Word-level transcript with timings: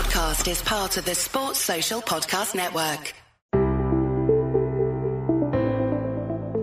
podcast 0.00 0.50
is 0.50 0.62
part 0.62 0.96
of 0.96 1.04
the 1.04 1.14
Sports 1.14 1.58
Social 1.58 2.00
Podcast 2.00 2.54
Network. 2.54 3.12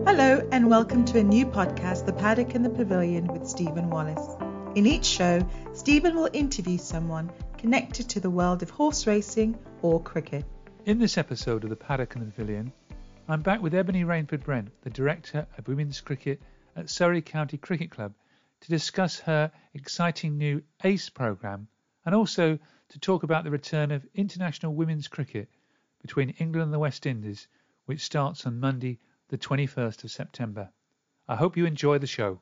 Hello, 0.08 0.42
and 0.52 0.68
welcome 0.68 1.06
to 1.06 1.20
a 1.20 1.24
new 1.24 1.46
podcast, 1.46 2.08
The 2.08 2.14
Paddock 2.14 2.56
and 2.56 2.66
the 2.66 2.72
Pavilion, 2.72 3.28
with 3.28 3.48
Stephen 3.48 3.92
Wallace. 3.92 4.28
In 4.74 4.88
each 4.88 5.06
show, 5.06 5.48
Stephen 5.76 6.16
will 6.16 6.32
interview 6.34 6.80
someone 6.80 7.30
connected 7.60 8.10
to 8.10 8.20
the 8.20 8.32
world 8.32 8.64
of 8.64 8.72
horse 8.72 9.06
racing 9.06 9.56
or 9.84 10.02
cricket. 10.02 10.44
In 10.86 10.98
this 10.98 11.20
episode 11.20 11.64
of 11.64 11.70
The 11.70 11.76
Paddock 11.76 12.16
and 12.16 12.26
the 12.26 12.32
Pavilion, 12.32 12.74
I'm 13.30 13.44
back 13.44 13.62
with 13.62 13.76
Ebony 13.76 14.04
Rainford 14.04 14.46
Brent, 14.46 14.70
the 14.82 14.90
Director 14.90 15.46
of 15.60 15.68
Women's 15.68 16.02
Cricket 16.02 16.42
at 16.76 16.90
Surrey 16.90 17.22
County 17.22 17.58
Cricket 17.60 17.92
Club, 17.92 18.16
to 18.62 18.70
discuss 18.70 19.20
her 19.20 19.52
exciting 19.76 20.40
new 20.40 20.64
ACE 20.84 21.10
programme 21.10 21.68
and 22.04 22.16
also 22.16 22.58
to 22.90 23.00
talk 23.00 23.24
about 23.24 23.44
the 23.44 23.52
return 23.52 23.92
of 23.92 24.06
international 24.16 24.74
women's 24.74 25.08
cricket 25.08 25.50
between 26.02 26.30
England 26.40 26.64
and 26.64 26.74
the 26.74 26.80
West 26.80 27.06
Indies, 27.06 27.48
which 27.86 28.02
starts 28.02 28.46
on 28.46 28.60
Monday, 28.60 29.00
the 29.30 29.38
21st 29.38 30.04
of 30.06 30.12
September. 30.12 30.70
I 31.28 31.36
hope 31.36 31.58
you 31.58 31.66
enjoy 31.66 31.98
the 31.98 32.08
show. 32.08 32.42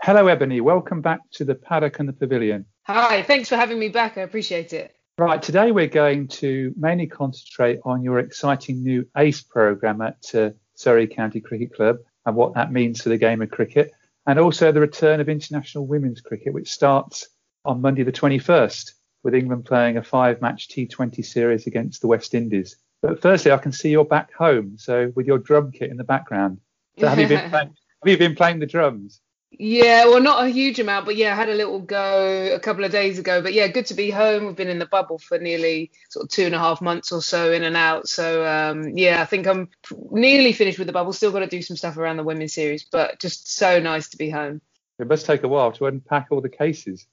Hello, 0.00 0.28
Ebony. 0.28 0.60
Welcome 0.60 1.00
back 1.00 1.20
to 1.32 1.44
the 1.44 1.54
Paddock 1.54 1.98
and 1.98 2.08
the 2.08 2.12
Pavilion. 2.12 2.66
Hi, 2.82 3.22
thanks 3.22 3.48
for 3.48 3.56
having 3.56 3.78
me 3.78 3.88
back. 3.88 4.16
I 4.16 4.20
appreciate 4.20 4.72
it. 4.72 4.94
Right, 5.18 5.42
today 5.42 5.72
we're 5.72 5.86
going 5.86 6.28
to 6.28 6.74
mainly 6.76 7.06
concentrate 7.06 7.80
on 7.84 8.02
your 8.02 8.18
exciting 8.18 8.82
new 8.82 9.08
ACE 9.16 9.42
programme 9.42 10.02
at 10.02 10.34
uh, 10.34 10.50
Surrey 10.74 11.06
County 11.06 11.40
Cricket 11.40 11.74
Club 11.74 11.98
and 12.26 12.36
what 12.36 12.54
that 12.54 12.72
means 12.72 13.00
for 13.00 13.08
the 13.08 13.18
game 13.18 13.42
of 13.42 13.50
cricket, 13.50 13.92
and 14.26 14.38
also 14.38 14.72
the 14.72 14.80
return 14.80 15.20
of 15.20 15.28
international 15.28 15.86
women's 15.86 16.20
cricket, 16.20 16.52
which 16.52 16.70
starts 16.70 17.28
on 17.64 17.80
Monday 17.80 18.02
the 18.02 18.12
21st 18.12 18.92
with 19.24 19.34
England 19.34 19.64
playing 19.64 19.96
a 19.96 20.04
five 20.04 20.40
match 20.40 20.68
T20 20.68 21.24
series 21.24 21.66
against 21.66 22.00
the 22.02 22.06
West 22.06 22.34
Indies. 22.34 22.76
But 23.02 23.20
firstly, 23.20 23.50
I 23.50 23.58
can 23.58 23.72
see 23.72 23.90
you're 23.90 24.04
back 24.04 24.32
home, 24.32 24.76
so 24.78 25.12
with 25.16 25.26
your 25.26 25.38
drum 25.38 25.72
kit 25.72 25.90
in 25.90 25.96
the 25.96 26.04
background. 26.04 26.60
So 26.98 27.08
have 27.08 27.18
you 27.18 27.26
been 27.26 27.50
playing, 27.50 27.68
have 27.68 28.10
you 28.10 28.18
been 28.18 28.36
playing 28.36 28.60
the 28.60 28.66
drums? 28.66 29.20
Yeah, 29.58 30.06
well, 30.06 30.20
not 30.20 30.44
a 30.44 30.48
huge 30.48 30.80
amount, 30.80 31.06
but 31.06 31.16
yeah, 31.16 31.32
I 31.32 31.36
had 31.36 31.48
a 31.48 31.54
little 31.54 31.78
go 31.78 32.52
a 32.52 32.58
couple 32.58 32.84
of 32.84 32.90
days 32.90 33.18
ago. 33.18 33.40
But 33.40 33.52
yeah, 33.52 33.68
good 33.68 33.86
to 33.86 33.94
be 33.94 34.10
home. 34.10 34.46
We've 34.46 34.56
been 34.56 34.68
in 34.68 34.80
the 34.80 34.86
bubble 34.86 35.18
for 35.18 35.38
nearly 35.38 35.92
sort 36.08 36.24
of 36.24 36.30
two 36.30 36.44
and 36.46 36.54
a 36.54 36.58
half 36.58 36.80
months 36.80 37.12
or 37.12 37.22
so, 37.22 37.52
in 37.52 37.62
and 37.62 37.76
out. 37.76 38.08
So 38.08 38.44
um, 38.46 38.96
yeah, 38.96 39.22
I 39.22 39.26
think 39.26 39.46
I'm 39.46 39.68
nearly 40.10 40.52
finished 40.52 40.78
with 40.78 40.88
the 40.88 40.92
bubble. 40.92 41.12
Still 41.12 41.30
got 41.30 41.40
to 41.40 41.46
do 41.46 41.62
some 41.62 41.76
stuff 41.76 41.96
around 41.96 42.16
the 42.16 42.24
women's 42.24 42.52
series, 42.52 42.84
but 42.84 43.20
just 43.20 43.54
so 43.54 43.78
nice 43.80 44.08
to 44.08 44.16
be 44.16 44.28
home. 44.28 44.60
It 44.98 45.08
must 45.08 45.26
take 45.26 45.42
a 45.42 45.48
while 45.48 45.72
to 45.72 45.86
unpack 45.86 46.28
all 46.30 46.40
the 46.40 46.48
cases. 46.48 47.06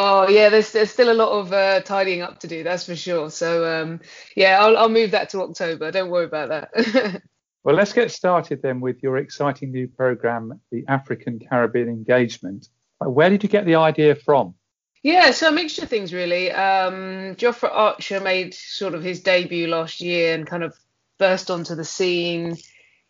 Oh 0.00 0.28
yeah, 0.28 0.48
there's 0.48 0.70
there's 0.70 0.92
still 0.92 1.10
a 1.10 1.12
lot 1.12 1.40
of 1.40 1.52
uh, 1.52 1.80
tidying 1.80 2.22
up 2.22 2.38
to 2.40 2.46
do, 2.46 2.62
that's 2.62 2.86
for 2.86 2.94
sure. 2.94 3.30
So 3.30 3.66
um, 3.66 4.00
yeah, 4.36 4.56
I'll 4.60 4.76
I'll 4.76 4.88
move 4.88 5.10
that 5.10 5.30
to 5.30 5.42
October. 5.42 5.90
Don't 5.90 6.08
worry 6.08 6.26
about 6.26 6.50
that. 6.50 7.20
well, 7.64 7.74
let's 7.74 7.92
get 7.92 8.12
started 8.12 8.62
then 8.62 8.78
with 8.78 9.02
your 9.02 9.16
exciting 9.16 9.72
new 9.72 9.88
program, 9.88 10.60
the 10.70 10.84
African 10.86 11.40
Caribbean 11.40 11.88
Engagement. 11.88 12.68
Where 13.00 13.28
did 13.28 13.42
you 13.42 13.48
get 13.48 13.66
the 13.66 13.74
idea 13.74 14.14
from? 14.14 14.54
Yeah, 15.02 15.32
so 15.32 15.48
a 15.48 15.52
mixture 15.52 15.82
of 15.82 15.88
things 15.88 16.12
really. 16.12 16.52
Um, 16.52 17.34
Jofra 17.34 17.68
Archer 17.72 18.20
made 18.20 18.54
sort 18.54 18.94
of 18.94 19.02
his 19.02 19.20
debut 19.20 19.66
last 19.66 20.00
year 20.00 20.32
and 20.32 20.46
kind 20.46 20.62
of 20.62 20.76
burst 21.18 21.50
onto 21.50 21.74
the 21.74 21.84
scene 21.84 22.56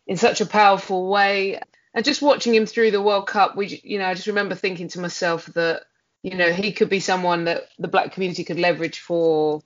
in 0.07 0.17
such 0.17 0.41
a 0.41 0.45
powerful 0.47 1.07
way. 1.07 1.61
And 1.93 2.03
just 2.03 2.23
watching 2.23 2.55
him 2.55 2.65
through 2.65 2.89
the 2.89 3.01
World 3.01 3.27
Cup, 3.27 3.55
we, 3.55 3.79
you 3.83 3.99
know, 3.99 4.07
I 4.07 4.15
just 4.15 4.27
remember 4.27 4.55
thinking 4.55 4.87
to 4.89 4.99
myself 4.99 5.45
that 5.53 5.83
you 6.23 6.35
know, 6.35 6.51
he 6.51 6.71
could 6.71 6.89
be 6.89 6.99
someone 6.99 7.45
that 7.45 7.69
the 7.77 7.87
black 7.87 8.13
community 8.13 8.43
could 8.43 8.59
leverage 8.59 8.99
for 8.99 9.61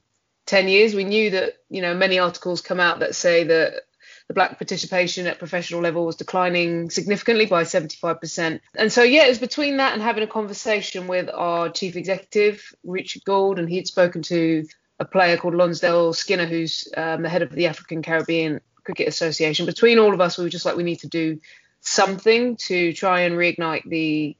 10 0.45 0.67
years. 0.67 0.93
We 0.93 1.03
knew 1.03 1.31
that, 1.31 1.53
you 1.69 1.81
know, 1.81 1.95
many 1.95 2.19
articles 2.19 2.61
come 2.61 2.79
out 2.79 2.99
that 2.99 3.15
say 3.15 3.43
that 3.45 3.81
the 4.27 4.33
black 4.33 4.57
participation 4.57 5.27
at 5.27 5.39
professional 5.39 5.81
level 5.81 6.05
was 6.05 6.15
declining 6.15 6.89
significantly 6.89 7.45
by 7.45 7.63
75%. 7.63 8.59
And 8.75 8.91
so, 8.91 9.03
yeah, 9.03 9.25
it 9.25 9.29
was 9.29 9.39
between 9.39 9.77
that 9.77 9.93
and 9.93 10.01
having 10.01 10.23
a 10.23 10.27
conversation 10.27 11.07
with 11.07 11.29
our 11.29 11.69
chief 11.69 11.95
executive, 11.95 12.73
Richard 12.83 13.23
Gould, 13.25 13.59
and 13.59 13.69
he'd 13.69 13.87
spoken 13.87 14.21
to 14.23 14.65
a 14.99 15.05
player 15.05 15.37
called 15.37 15.55
Lonsdale 15.55 16.13
Skinner, 16.13 16.45
who's 16.45 16.87
um, 16.95 17.23
the 17.23 17.29
head 17.29 17.41
of 17.41 17.51
the 17.51 17.67
African 17.67 18.01
Caribbean 18.01 18.61
Cricket 18.83 19.07
Association. 19.07 19.65
Between 19.65 19.99
all 19.99 20.13
of 20.13 20.21
us, 20.21 20.37
we 20.37 20.43
were 20.43 20.49
just 20.49 20.65
like, 20.65 20.77
we 20.77 20.83
need 20.83 20.99
to 20.99 21.07
do 21.07 21.39
something 21.81 22.55
to 22.55 22.93
try 22.93 23.21
and 23.21 23.35
reignite 23.35 23.83
the 23.89 24.37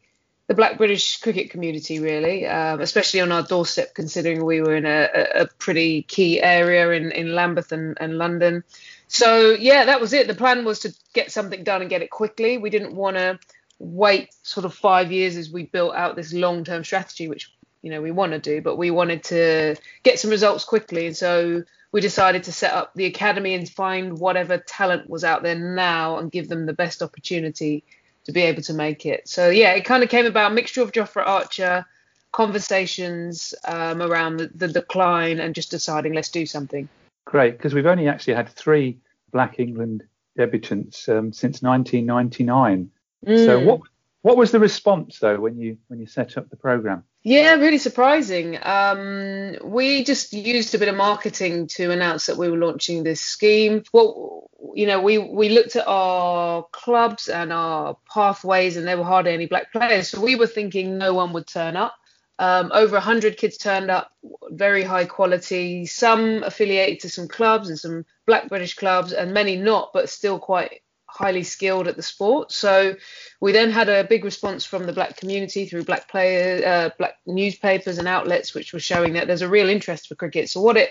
the 0.48 0.54
Black 0.54 0.78
British 0.78 1.22
cricket 1.22 1.50
community, 1.50 2.00
really, 2.00 2.46
um, 2.46 2.82
especially 2.82 3.22
on 3.22 3.32
our 3.32 3.44
doorstep, 3.44 3.94
considering 3.94 4.44
we 4.44 4.62
were 4.62 4.76
in 4.76 4.86
a, 4.86 5.08
a 5.36 5.48
pretty 5.58 6.02
key 6.04 6.42
area 6.42 6.92
in, 6.92 7.12
in 7.12 7.34
Lambeth 7.34 7.72
and, 7.72 7.98
and, 8.02 8.18
London. 8.18 8.64
So, 9.08 9.52
yeah, 9.52 9.86
that 9.86 10.02
was 10.02 10.12
it. 10.12 10.28
The 10.28 10.36
plan 10.36 10.66
was 10.66 10.80
to 10.80 10.94
get 11.14 11.32
something 11.32 11.64
done 11.64 11.82
and 11.82 11.90
get 11.90 12.02
it 12.02 12.10
quickly. 12.10 12.58
We 12.58 12.70
didn't 12.70 12.96
want 12.96 13.16
to 13.18 13.40
wait 13.80 14.34
sort 14.44 14.66
of 14.66 14.74
five 14.74 15.12
years 15.12 15.38
as 15.38 15.50
we 15.50 15.64
built 15.64 15.96
out 15.96 16.16
this 16.16 16.34
long 16.34 16.66
term 16.66 16.84
strategy, 16.84 17.30
which, 17.30 17.54
you 17.82 17.90
know, 17.90 18.02
we 18.02 18.12
want 18.12 18.34
to 18.34 18.40
do, 18.40 18.62
but 18.62 18.78
we 18.78 18.92
wanted 18.92 19.24
to 19.26 19.78
get 20.04 20.20
some 20.20 20.30
results 20.30 20.66
quickly. 20.66 21.08
And 21.08 21.16
so 21.16 21.64
we 21.94 22.02
decided 22.02 22.44
to 22.44 22.52
set 22.52 22.74
up 22.74 22.94
the 22.96 23.06
academy 23.06 23.54
and 23.54 23.70
find 23.70 24.18
whatever 24.18 24.58
talent 24.58 25.10
was 25.10 25.24
out 25.24 25.42
there 25.44 25.58
now 25.58 26.18
and 26.18 26.32
give 26.32 26.50
them 26.50 26.66
the 26.66 26.74
best 26.74 27.02
opportunity 27.02 27.86
to 28.26 28.32
be 28.32 28.42
able 28.42 28.62
to 28.64 28.74
make 28.74 29.06
it. 29.06 29.28
So 29.28 29.50
yeah, 29.50 29.74
it 29.74 29.86
kind 29.86 30.04
of 30.04 30.10
came 30.10 30.26
about 30.26 30.52
a 30.52 30.56
mixture 30.56 30.82
of 30.82 30.92
Jofra 30.92 31.26
Archer, 31.26 31.86
conversations 32.32 33.54
um, 33.66 34.02
around 34.02 34.38
the, 34.38 34.48
the, 34.56 34.68
decline, 34.68 35.40
and 35.40 35.54
just 35.54 35.72
deciding 35.72 36.14
let's 36.14 36.30
do 36.30 36.46
something. 36.46 36.90
Great, 37.26 37.58
because 37.58 37.74
we've 37.74 37.86
only 37.86 38.08
actually 38.08 38.34
had 38.34 38.50
three 38.50 38.98
Black 39.32 39.60
England 39.60 40.04
debutants 40.38 41.08
um, 41.10 41.32
since 41.32 41.62
1999. 41.62 42.90
Mm. 43.26 43.46
So 43.46 43.60
what 43.60 43.82
what 44.22 44.38
was 44.38 44.52
the 44.52 44.60
response 44.60 45.20
though 45.20 45.40
when 45.40 45.58
you 45.58 45.78
when 45.88 46.00
you 46.00 46.08
set 46.08 46.38
up 46.38 46.50
the 46.50 46.58
program? 46.58 47.04
Yeah, 47.24 47.56
really 47.56 47.78
surprising. 47.78 48.60
Um, 48.64 49.56
we 49.64 50.04
just 50.04 50.34
used 50.34 50.76
a 50.76 50.80
bit 50.80 50.90
of 50.90 50.96
marketing 50.96 51.68
to 51.76 51.92
announce 51.92 52.26
that 52.26 52.38
we 52.38 52.50
were 52.50 52.58
launching 52.58 53.04
this 53.04 53.22
scheme. 53.22 53.84
Well, 53.94 54.50
you 54.76 54.88
know, 54.88 55.02
we 55.02 55.20
we 55.20 55.50
looked 55.50 55.78
at 55.78 55.88
our 55.88 56.64
clubs 56.74 57.30
and 57.30 57.54
our 57.54 57.98
pathways, 58.14 58.76
and 58.78 58.86
there 58.88 58.98
were 58.98 59.06
hardly 59.06 59.34
any 59.34 59.48
black 59.48 59.72
players. 59.72 60.10
So 60.10 60.20
we 60.22 60.36
were 60.36 60.48
thinking 60.48 60.98
no 60.98 61.14
one 61.14 61.34
would 61.34 61.48
turn 61.48 61.78
up. 61.78 61.96
Um, 62.40 62.72
over 62.74 62.96
100 62.96 63.38
kids 63.38 63.58
turned 63.58 63.92
up, 63.92 64.12
very 64.50 64.84
high 64.84 65.06
quality. 65.06 65.86
Some 65.86 66.44
affiliated 66.44 67.02
to 67.02 67.10
some 67.10 67.30
clubs 67.30 67.70
and 67.70 67.80
some 67.80 68.06
black 68.28 68.50
British 68.50 68.76
clubs, 68.76 69.14
and 69.14 69.34
many 69.34 69.56
not, 69.56 69.92
but 69.94 70.10
still 70.10 70.40
quite 70.40 70.83
highly 71.14 71.44
skilled 71.44 71.88
at 71.88 71.96
the 71.96 72.02
sport. 72.02 72.52
So 72.52 72.96
we 73.40 73.52
then 73.52 73.70
had 73.70 73.88
a 73.88 74.04
big 74.04 74.26
response 74.26 74.66
from 74.66 74.86
the 74.86 74.94
black 74.94 75.16
community 75.16 75.68
through 75.68 75.84
black 75.84 76.10
players, 76.10 76.64
uh, 76.64 76.90
black 76.98 77.20
newspapers 77.28 78.00
and 78.00 78.08
outlets, 78.08 78.56
which 78.56 78.74
were 78.74 78.80
showing 78.80 79.14
that 79.14 79.28
there's 79.28 79.44
a 79.44 79.50
real 79.50 79.70
interest 79.70 80.08
for 80.08 80.16
cricket. 80.16 80.50
So 80.50 80.60
what 80.62 80.76
it 80.76 80.90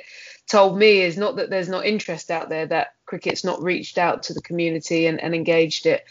told 0.48 0.78
me 0.78 1.00
is 1.00 1.16
not 1.16 1.36
that 1.36 1.50
there's 1.50 1.68
not 1.68 1.86
interest 1.86 2.30
out 2.30 2.48
there, 2.48 2.66
that 2.66 2.94
cricket's 3.04 3.44
not 3.44 3.62
reached 3.62 3.98
out 3.98 4.24
to 4.24 4.34
the 4.34 4.42
community 4.42 5.06
and, 5.06 5.20
and 5.20 5.34
engaged 5.34 5.86
it. 5.86 6.04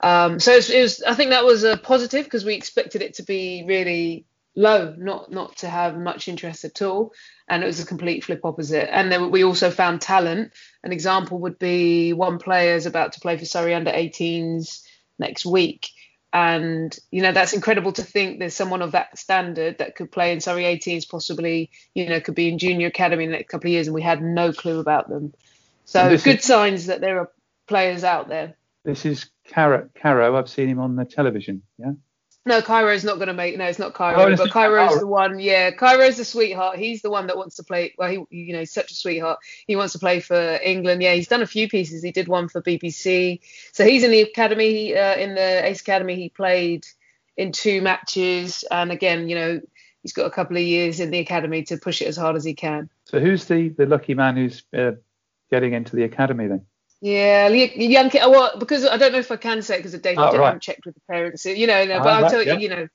Um, 0.00 0.40
so 0.40 0.52
it 0.52 0.56
was, 0.56 0.70
it 0.70 0.82
was, 0.82 1.02
I 1.04 1.14
think 1.14 1.30
that 1.30 1.44
was 1.44 1.62
a 1.62 1.76
positive 1.76 2.24
because 2.24 2.44
we 2.44 2.54
expected 2.54 3.02
it 3.02 3.14
to 3.14 3.22
be 3.22 3.64
really 3.66 4.26
low, 4.54 4.94
not 4.98 5.30
not 5.30 5.56
to 5.58 5.68
have 5.68 5.96
much 5.96 6.28
interest 6.28 6.64
at 6.64 6.82
all, 6.82 7.12
and 7.48 7.62
it 7.62 7.66
was 7.66 7.80
a 7.80 7.86
complete 7.86 8.24
flip 8.24 8.44
opposite. 8.44 8.94
And 8.94 9.10
then 9.10 9.30
we 9.30 9.44
also 9.44 9.70
found 9.70 10.00
talent. 10.00 10.52
An 10.82 10.92
example 10.92 11.38
would 11.40 11.58
be 11.58 12.12
one 12.12 12.38
player 12.38 12.74
is 12.74 12.86
about 12.86 13.12
to 13.12 13.20
play 13.20 13.36
for 13.36 13.44
Surrey 13.44 13.74
under 13.74 13.90
18s 13.90 14.82
next 15.18 15.46
week. 15.46 15.88
And 16.34 16.96
you 17.10 17.22
know 17.22 17.32
that's 17.32 17.52
incredible 17.52 17.92
to 17.92 18.02
think 18.02 18.38
there's 18.38 18.54
someone 18.54 18.80
of 18.80 18.92
that 18.92 19.18
standard 19.18 19.78
that 19.78 19.96
could 19.96 20.10
play 20.10 20.32
in 20.32 20.40
Surrey 20.40 20.64
18s, 20.64 21.08
possibly 21.08 21.70
you 21.94 22.08
know 22.08 22.20
could 22.20 22.34
be 22.34 22.48
in 22.48 22.58
junior 22.58 22.86
academy 22.86 23.24
in 23.24 23.30
the 23.30 23.36
next 23.36 23.50
couple 23.50 23.68
of 23.68 23.72
years, 23.72 23.86
and 23.86 23.94
we 23.94 24.02
had 24.02 24.22
no 24.22 24.52
clue 24.52 24.80
about 24.80 25.08
them. 25.08 25.34
So 25.84 26.08
good 26.16 26.38
is, 26.38 26.44
signs 26.44 26.86
that 26.86 27.00
there 27.02 27.18
are 27.20 27.30
players 27.66 28.02
out 28.02 28.28
there. 28.28 28.56
This 28.84 29.04
is 29.04 29.30
Caro. 29.48 29.90
Caro. 29.94 30.36
I've 30.36 30.48
seen 30.48 30.68
him 30.68 30.78
on 30.78 30.96
the 30.96 31.04
television. 31.04 31.62
Yeah. 31.78 31.92
No, 32.44 32.60
Cairo's 32.60 33.04
not 33.04 33.16
going 33.16 33.28
to 33.28 33.34
make. 33.34 33.56
No, 33.56 33.66
it's 33.66 33.78
not 33.78 33.94
Cairo, 33.94 34.32
oh, 34.32 34.36
but 34.36 34.50
Cairo's 34.50 34.98
the 34.98 35.06
one. 35.06 35.38
Yeah, 35.38 35.70
Cairo's 35.70 36.16
the 36.16 36.24
sweetheart. 36.24 36.76
He's 36.76 37.00
the 37.00 37.10
one 37.10 37.28
that 37.28 37.36
wants 37.36 37.56
to 37.56 37.62
play. 37.62 37.94
Well, 37.96 38.10
he, 38.10 38.46
you 38.46 38.52
know, 38.52 38.60
he's 38.60 38.72
such 38.72 38.90
a 38.90 38.94
sweetheart. 38.96 39.38
He 39.68 39.76
wants 39.76 39.92
to 39.92 40.00
play 40.00 40.18
for 40.18 40.58
England. 40.62 41.02
Yeah, 41.02 41.14
he's 41.14 41.28
done 41.28 41.42
a 41.42 41.46
few 41.46 41.68
pieces. 41.68 42.02
He 42.02 42.10
did 42.10 42.26
one 42.26 42.48
for 42.48 42.60
BBC. 42.60 43.40
So 43.72 43.84
he's 43.84 44.02
in 44.02 44.10
the 44.10 44.22
academy. 44.22 44.96
Uh, 44.96 45.14
in 45.14 45.36
the 45.36 45.64
Ace 45.66 45.82
Academy, 45.82 46.16
he 46.16 46.30
played 46.30 46.84
in 47.36 47.52
two 47.52 47.80
matches, 47.80 48.64
and 48.70 48.90
again, 48.90 49.28
you 49.28 49.36
know, 49.36 49.60
he's 50.02 50.12
got 50.12 50.26
a 50.26 50.30
couple 50.30 50.56
of 50.56 50.62
years 50.64 50.98
in 50.98 51.10
the 51.10 51.20
academy 51.20 51.62
to 51.64 51.76
push 51.76 52.02
it 52.02 52.08
as 52.08 52.16
hard 52.16 52.34
as 52.34 52.44
he 52.44 52.54
can. 52.54 52.90
So 53.04 53.20
who's 53.20 53.44
the 53.44 53.68
the 53.68 53.86
lucky 53.86 54.14
man 54.14 54.36
who's 54.36 54.64
uh, 54.76 54.92
getting 55.48 55.74
into 55.74 55.94
the 55.94 56.02
academy 56.02 56.48
then? 56.48 56.66
Yeah, 57.04 57.48
young 57.48 58.10
kid. 58.10 58.22
Well, 58.26 58.56
because 58.58 58.86
I 58.86 58.96
don't 58.96 59.10
know 59.10 59.18
if 59.18 59.32
I 59.32 59.36
can 59.36 59.60
say 59.60 59.74
it 59.74 59.78
because 59.78 59.94
of 59.94 60.02
data. 60.02 60.20
Oh, 60.20 60.40
I 60.40 60.44
haven't 60.44 60.62
checked 60.62 60.86
with 60.86 60.94
the 60.94 61.00
parents. 61.10 61.44
You 61.44 61.66
know, 61.66 61.84
no, 61.84 61.96
oh, 61.96 61.98
but 61.98 62.06
oh, 62.06 62.10
I'll 62.10 62.22
right, 62.22 62.30
tell 62.30 62.42
you. 62.44 62.58
You 62.58 62.68
know, 62.68 62.88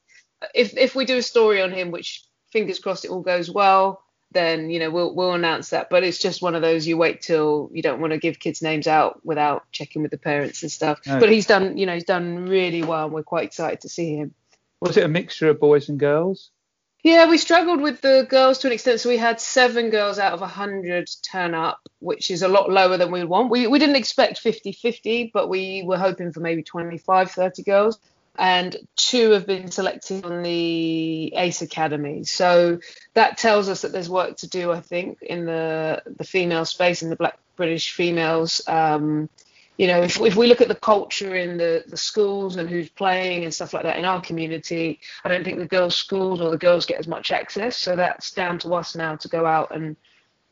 if 0.56 0.78
if 0.78 0.96
we 0.96 1.04
do 1.04 1.18
a 1.18 1.22
story 1.22 1.62
on 1.62 1.74
him, 1.74 1.92
which 1.92 2.24
fingers 2.54 2.80
crossed 2.80 3.04
it 3.04 3.12
all 3.12 3.20
goes 3.20 3.52
well, 3.52 4.02
then 4.32 4.70
you 4.70 4.80
know 4.80 4.90
we'll 4.90 5.14
we'll 5.14 5.34
announce 5.34 5.72
that. 5.72 5.90
But 5.90 6.06
it's 6.06 6.20
just 6.20 6.42
one 6.42 6.56
of 6.56 6.62
those 6.62 6.88
you 6.88 6.96
wait 6.96 7.22
till 7.22 7.70
you 7.74 7.82
don't 7.82 8.00
want 8.00 8.14
to 8.14 8.18
give 8.18 8.40
kids 8.40 8.62
names 8.62 8.88
out 8.88 9.20
without 9.26 9.70
checking 9.74 10.04
with 10.04 10.12
the 10.12 10.18
parents 10.18 10.62
and 10.64 10.72
stuff. 10.72 11.02
No. 11.06 11.20
But 11.20 11.30
he's 11.30 11.46
done 11.46 11.78
you 11.78 11.86
know 11.86 11.94
he's 11.94 12.06
done 12.06 12.46
really 12.46 12.84
well. 12.84 13.06
and 13.06 13.14
We're 13.14 13.24
quite 13.24 13.44
excited 13.44 13.82
to 13.82 13.90
see 13.90 14.16
him. 14.16 14.34
Was 14.80 14.96
it 14.96 15.04
a 15.04 15.10
mixture 15.10 15.50
of 15.50 15.60
boys 15.60 15.90
and 15.90 16.00
girls? 16.00 16.52
Yeah, 17.08 17.30
we 17.30 17.38
struggled 17.38 17.80
with 17.80 18.02
the 18.02 18.28
girls 18.28 18.58
to 18.60 18.68
an 18.68 18.74
extent. 18.74 19.00
So 19.00 19.08
we 19.08 19.16
had 19.16 19.40
seven 19.40 19.90
girls 19.90 20.20
out 20.20 20.34
of 20.34 20.42
100 20.42 21.10
turn 21.24 21.54
up, 21.54 21.80
which 22.00 22.30
is 22.30 22.42
a 22.42 22.50
lot 22.50 22.70
lower 22.70 22.98
than 22.98 23.12
we 23.12 23.24
want. 23.24 23.50
We, 23.50 23.66
we 23.66 23.80
didn't 23.80 23.96
expect 23.96 24.40
50 24.40 24.74
50, 24.74 25.32
but 25.34 25.48
we 25.48 25.84
were 25.86 25.98
hoping 25.98 26.34
for 26.34 26.42
maybe 26.42 26.64
25 26.64 27.32
30 27.32 27.64
girls 27.64 27.98
and 28.38 28.76
two 28.98 29.32
have 29.32 29.48
been 29.48 29.72
selected 29.72 30.26
on 30.26 30.44
the 30.44 31.34
ACE 31.34 31.62
Academy. 31.62 32.26
So 32.26 32.80
that 33.14 33.38
tells 33.38 33.70
us 33.70 33.84
that 33.84 33.94
there's 33.94 34.10
work 34.10 34.36
to 34.40 34.50
do, 34.50 34.74
I 34.74 34.82
think, 34.82 35.22
in 35.22 35.46
the 35.46 36.04
the 36.18 36.26
female 36.26 36.66
space 36.66 37.04
in 37.04 37.10
the 37.10 37.16
Black 37.16 37.40
British 37.56 37.94
females. 37.94 38.60
Um, 38.68 39.30
you 39.78 39.86
know, 39.86 40.02
if, 40.02 40.20
if 40.20 40.36
we 40.36 40.48
look 40.48 40.62
at 40.62 40.68
the 40.68 40.76
culture 40.76 41.36
in 41.36 41.58
the, 41.58 41.84
the 41.88 41.98
schools 41.98 42.56
and 42.56 42.68
who's 42.68 42.90
playing 42.90 43.44
and 43.44 43.54
stuff 43.54 43.74
like 43.74 43.84
that 43.84 43.98
in 43.98 44.06
our 44.06 44.20
community, 44.20 45.00
I 45.24 45.30
don't 45.30 45.44
think 45.44 45.60
the 45.60 45.68
girls' 45.68 45.96
schools 45.96 46.42
or 46.42 46.50
the 46.50 46.58
girls 46.58 46.86
get 46.86 47.00
as 47.00 47.08
much 47.08 47.32
access. 47.32 47.78
So 47.78 47.96
that's 47.96 48.32
down 48.32 48.58
to 48.60 48.74
us 48.74 48.96
now 48.96 49.16
to 49.16 49.28
go 49.28 49.46
out 49.46 49.74
and 49.76 49.96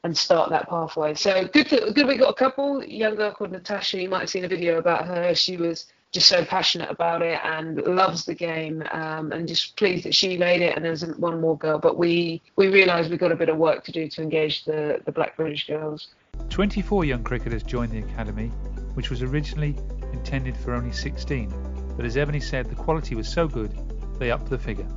and 0.03 0.15
start 0.15 0.51
that 0.51 0.69
pathway. 0.69 1.15
So 1.15 1.47
good, 1.47 1.67
to, 1.69 1.91
good. 1.91 2.05
We 2.05 2.17
got 2.17 2.29
a 2.29 2.35
couple. 2.35 2.83
Young 2.85 3.15
girl 3.15 3.31
called 3.31 3.51
Natasha. 3.51 3.99
You 3.99 4.07
might 4.07 4.19
have 4.19 4.29
seen 4.29 4.45
a 4.45 4.47
video 4.47 4.77
about 4.77 5.07
her. 5.07 5.33
She 5.33 5.57
was 5.57 5.87
just 6.11 6.29
so 6.29 6.45
passionate 6.45 6.89
about 6.91 7.23
it 7.23 7.39
and 7.43 7.81
loves 7.81 8.23
the 8.23 8.35
game 8.35 8.83
um, 8.91 9.31
and 9.31 9.47
just 9.47 9.75
pleased 9.75 10.05
that 10.05 10.13
she 10.15 10.37
made 10.37 10.61
it 10.61 10.73
and 10.75 10.85
there's 10.85 11.05
one 11.17 11.41
more 11.41 11.57
girl 11.57 11.77
but 11.77 11.97
we 11.97 12.41
we 12.55 12.69
realised 12.69 13.09
we've 13.09 13.19
got 13.19 13.33
a 13.33 13.35
bit 13.35 13.49
of 13.49 13.57
work 13.57 13.83
to 13.83 13.91
do 13.91 14.07
to 14.07 14.21
engage 14.21 14.63
the, 14.63 15.01
the 15.03 15.11
black 15.11 15.35
british 15.35 15.67
girls 15.67 16.07
24 16.49 17.03
young 17.03 17.21
cricketers 17.21 17.63
joined 17.63 17.91
the 17.91 17.99
academy 17.99 18.49
which 18.95 19.09
was 19.09 19.21
originally 19.21 19.75
intended 20.13 20.57
for 20.57 20.73
only 20.73 20.91
16 20.91 21.53
but 21.95 22.05
as 22.05 22.17
ebony 22.17 22.39
said 22.39 22.69
the 22.69 22.75
quality 22.75 23.15
was 23.15 23.27
so 23.27 23.47
good 23.47 23.73
they 24.19 24.31
upped 24.31 24.49
the 24.49 24.57
figure 24.57 24.87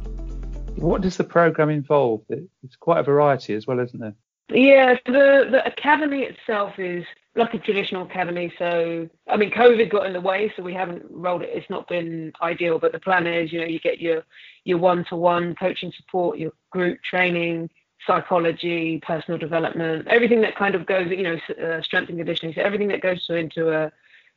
what 0.77 1.01
does 1.01 1.17
the 1.17 1.25
programme 1.25 1.71
involve 1.71 2.23
it's 2.29 2.77
quite 2.77 2.99
a 2.99 3.03
variety 3.03 3.55
as 3.55 3.67
well 3.67 3.79
isn't 3.79 4.01
there 4.01 4.15
yeah 4.51 4.95
the 5.07 5.47
the 5.51 5.67
academy 5.67 6.23
itself 6.23 6.79
is 6.79 7.05
like 7.39 7.55
a 7.55 7.59
traditional 7.59 8.05
academy. 8.05 8.53
So, 8.59 9.09
I 9.29 9.37
mean, 9.37 9.51
COVID 9.51 9.91
got 9.91 10.07
in 10.07 10.13
the 10.13 10.21
way, 10.21 10.53
so 10.57 10.63
we 10.63 10.75
haven't 10.75 11.05
rolled 11.09 11.43
it. 11.43 11.51
It's 11.53 11.71
not 11.71 11.89
been 11.89 12.33
ideal, 12.43 12.79
but 12.79 12.93
the 12.93 12.99
plan 12.99 13.27
is, 13.27 13.53
you 13.53 13.61
know, 13.61 13.67
you 13.67 13.81
get 13.81 14.01
your 14.01 14.25
your 14.65 14.79
one-to-one 14.79 15.55
coaching 15.55 15.93
support, 15.97 16.39
your 16.39 16.53
group 16.71 16.99
training, 17.03 17.71
psychology, 18.07 19.01
personal 19.05 19.39
development, 19.39 20.07
everything 20.09 20.41
that 20.43 20.57
kind 20.57 20.75
of 20.75 20.87
goes, 20.87 21.11
you 21.11 21.23
know, 21.23 21.39
uh, 21.63 21.83
strength 21.83 22.09
and 22.09 22.19
conditioning. 22.19 22.55
So 22.55 22.63
everything 22.63 22.89
that 22.89 23.01
goes 23.01 23.27
into 23.29 23.71
a, 23.71 23.93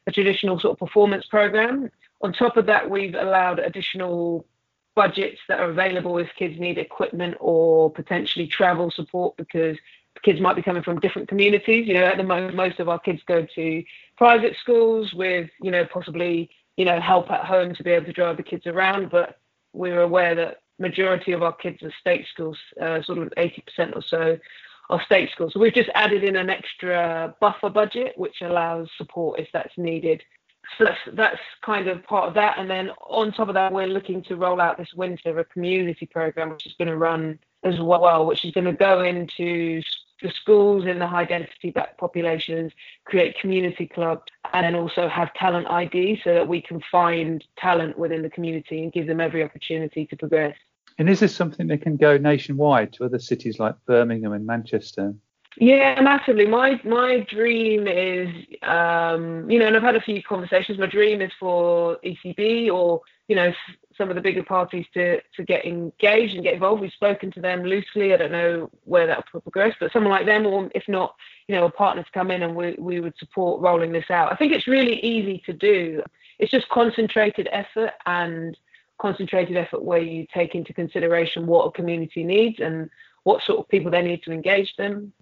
a 0.07 0.11
traditional 0.11 0.59
sort 0.59 0.73
of 0.73 0.79
performance 0.79 1.25
program. 1.25 1.91
On 2.21 2.33
top 2.33 2.57
of 2.57 2.65
that, 2.67 2.89
we've 2.89 3.15
allowed 3.15 3.59
additional 3.59 4.45
budgets 4.95 5.39
that 5.47 5.59
are 5.59 5.69
available 5.69 6.17
if 6.17 6.29
kids 6.37 6.59
need 6.59 6.77
equipment 6.77 7.37
or 7.39 7.89
potentially 7.91 8.47
travel 8.47 8.91
support 8.91 9.37
because 9.37 9.77
kids 10.23 10.41
might 10.41 10.55
be 10.55 10.61
coming 10.61 10.83
from 10.83 10.99
different 10.99 11.27
communities. 11.27 11.87
You 11.87 11.95
know, 11.95 12.03
at 12.03 12.17
the 12.17 12.23
moment, 12.23 12.55
most 12.55 12.79
of 12.79 12.89
our 12.89 12.99
kids 12.99 13.21
go 13.25 13.45
to 13.55 13.83
private 14.17 14.55
schools 14.57 15.13
with, 15.13 15.49
you 15.61 15.71
know, 15.71 15.85
possibly, 15.85 16.49
you 16.77 16.85
know, 16.85 16.99
help 16.99 17.31
at 17.31 17.45
home 17.45 17.73
to 17.75 17.83
be 17.83 17.91
able 17.91 18.05
to 18.05 18.13
drive 18.13 18.37
the 18.37 18.43
kids 18.43 18.67
around. 18.67 19.09
But 19.09 19.39
we're 19.73 20.01
aware 20.01 20.35
that 20.35 20.61
majority 20.81 21.31
of 21.31 21.43
our 21.43 21.53
kids 21.53 21.81
are 21.83 21.93
state 21.99 22.25
schools, 22.33 22.57
uh, 22.81 23.01
sort 23.03 23.19
of 23.19 23.29
80% 23.37 23.95
or 23.95 24.01
so 24.01 24.37
are 24.89 25.01
state 25.03 25.29
schools. 25.31 25.53
So 25.53 25.59
we've 25.59 25.73
just 25.73 25.89
added 25.95 26.23
in 26.23 26.35
an 26.35 26.49
extra 26.49 27.33
buffer 27.39 27.69
budget, 27.69 28.17
which 28.17 28.41
allows 28.41 28.89
support 28.97 29.39
if 29.39 29.47
that's 29.53 29.77
needed. 29.77 30.21
So 30.77 30.85
that's, 30.85 30.99
that's 31.13 31.39
kind 31.61 31.87
of 31.87 32.03
part 32.03 32.27
of 32.27 32.33
that. 32.35 32.57
And 32.57 32.69
then 32.69 32.91
on 33.01 33.31
top 33.31 33.47
of 33.47 33.55
that, 33.55 33.73
we're 33.73 33.87
looking 33.87 34.21
to 34.23 34.35
roll 34.35 34.61
out 34.61 34.77
this 34.77 34.93
winter 34.93 35.39
a 35.39 35.45
community 35.45 36.05
program, 36.05 36.49
which 36.49 36.65
is 36.65 36.73
going 36.77 36.87
to 36.87 36.97
run 36.97 37.39
as 37.63 37.79
well, 37.79 38.25
which 38.25 38.45
is 38.45 38.51
going 38.51 38.65
to 38.65 38.73
go 38.73 39.01
into 39.01 39.81
the 40.21 40.29
schools 40.29 40.85
in 40.85 40.99
the 40.99 41.07
high 41.07 41.25
density 41.25 41.71
black 41.71 41.97
populations, 41.97 42.71
create 43.05 43.39
community 43.39 43.87
clubs, 43.87 44.23
and 44.53 44.65
then 44.65 44.75
also 44.75 45.07
have 45.07 45.33
talent 45.33 45.67
ID 45.67 46.21
so 46.23 46.33
that 46.33 46.47
we 46.47 46.61
can 46.61 46.81
find 46.91 47.43
talent 47.57 47.97
within 47.97 48.21
the 48.21 48.29
community 48.29 48.83
and 48.83 48.93
give 48.93 49.07
them 49.07 49.19
every 49.19 49.43
opportunity 49.43 50.05
to 50.05 50.15
progress. 50.15 50.55
And 50.97 51.09
is 51.09 51.19
this 51.19 51.35
something 51.35 51.67
that 51.67 51.81
can 51.81 51.97
go 51.97 52.17
nationwide 52.17 52.93
to 52.93 53.05
other 53.05 53.19
cities 53.19 53.59
like 53.59 53.75
Birmingham 53.85 54.33
and 54.33 54.45
Manchester? 54.45 55.13
Yeah, 55.57 55.99
massively. 56.01 56.47
My 56.47 56.79
my 56.85 57.25
dream 57.29 57.85
is, 57.87 58.29
um, 58.61 59.49
you 59.49 59.59
know, 59.59 59.67
and 59.67 59.75
I've 59.75 59.83
had 59.83 59.97
a 59.97 60.01
few 60.01 60.23
conversations. 60.23 60.79
My 60.79 60.85
dream 60.85 61.21
is 61.21 61.31
for 61.39 61.97
ECB 62.05 62.71
or 62.71 63.01
you 63.27 63.35
know 63.35 63.51
some 63.97 64.09
of 64.09 64.15
the 64.15 64.21
bigger 64.21 64.43
parties 64.43 64.85
to 64.93 65.19
to 65.35 65.43
get 65.43 65.65
engaged 65.65 66.35
and 66.35 66.43
get 66.43 66.53
involved. 66.53 66.81
We've 66.81 66.91
spoken 66.93 67.31
to 67.33 67.41
them 67.41 67.63
loosely. 67.63 68.13
I 68.13 68.17
don't 68.17 68.31
know 68.31 68.69
where 68.85 69.07
that 69.07 69.25
will 69.33 69.41
progress, 69.41 69.75
but 69.77 69.91
someone 69.91 70.11
like 70.11 70.25
them, 70.25 70.45
or 70.45 70.69
if 70.73 70.87
not, 70.87 71.15
you 71.47 71.55
know, 71.55 71.65
a 71.65 71.71
partner 71.71 72.03
to 72.03 72.11
come 72.11 72.31
in 72.31 72.43
and 72.43 72.55
we 72.55 72.75
we 72.79 73.01
would 73.01 73.17
support 73.17 73.61
rolling 73.61 73.91
this 73.91 74.09
out. 74.09 74.31
I 74.31 74.37
think 74.37 74.53
it's 74.53 74.67
really 74.67 75.01
easy 75.01 75.43
to 75.45 75.53
do. 75.53 76.01
It's 76.39 76.51
just 76.51 76.69
concentrated 76.69 77.49
effort 77.51 77.91
and 78.05 78.57
concentrated 79.01 79.57
effort 79.57 79.83
where 79.83 79.99
you 79.99 80.27
take 80.33 80.55
into 80.55 80.73
consideration 80.73 81.47
what 81.47 81.65
a 81.65 81.71
community 81.71 82.23
needs 82.23 82.59
and 82.59 82.89
what 83.23 83.43
sort 83.43 83.59
of 83.59 83.67
people 83.69 83.91
they 83.91 84.01
need 84.01 84.23
to 84.23 84.31
engage 84.31 84.75
them 84.77 85.13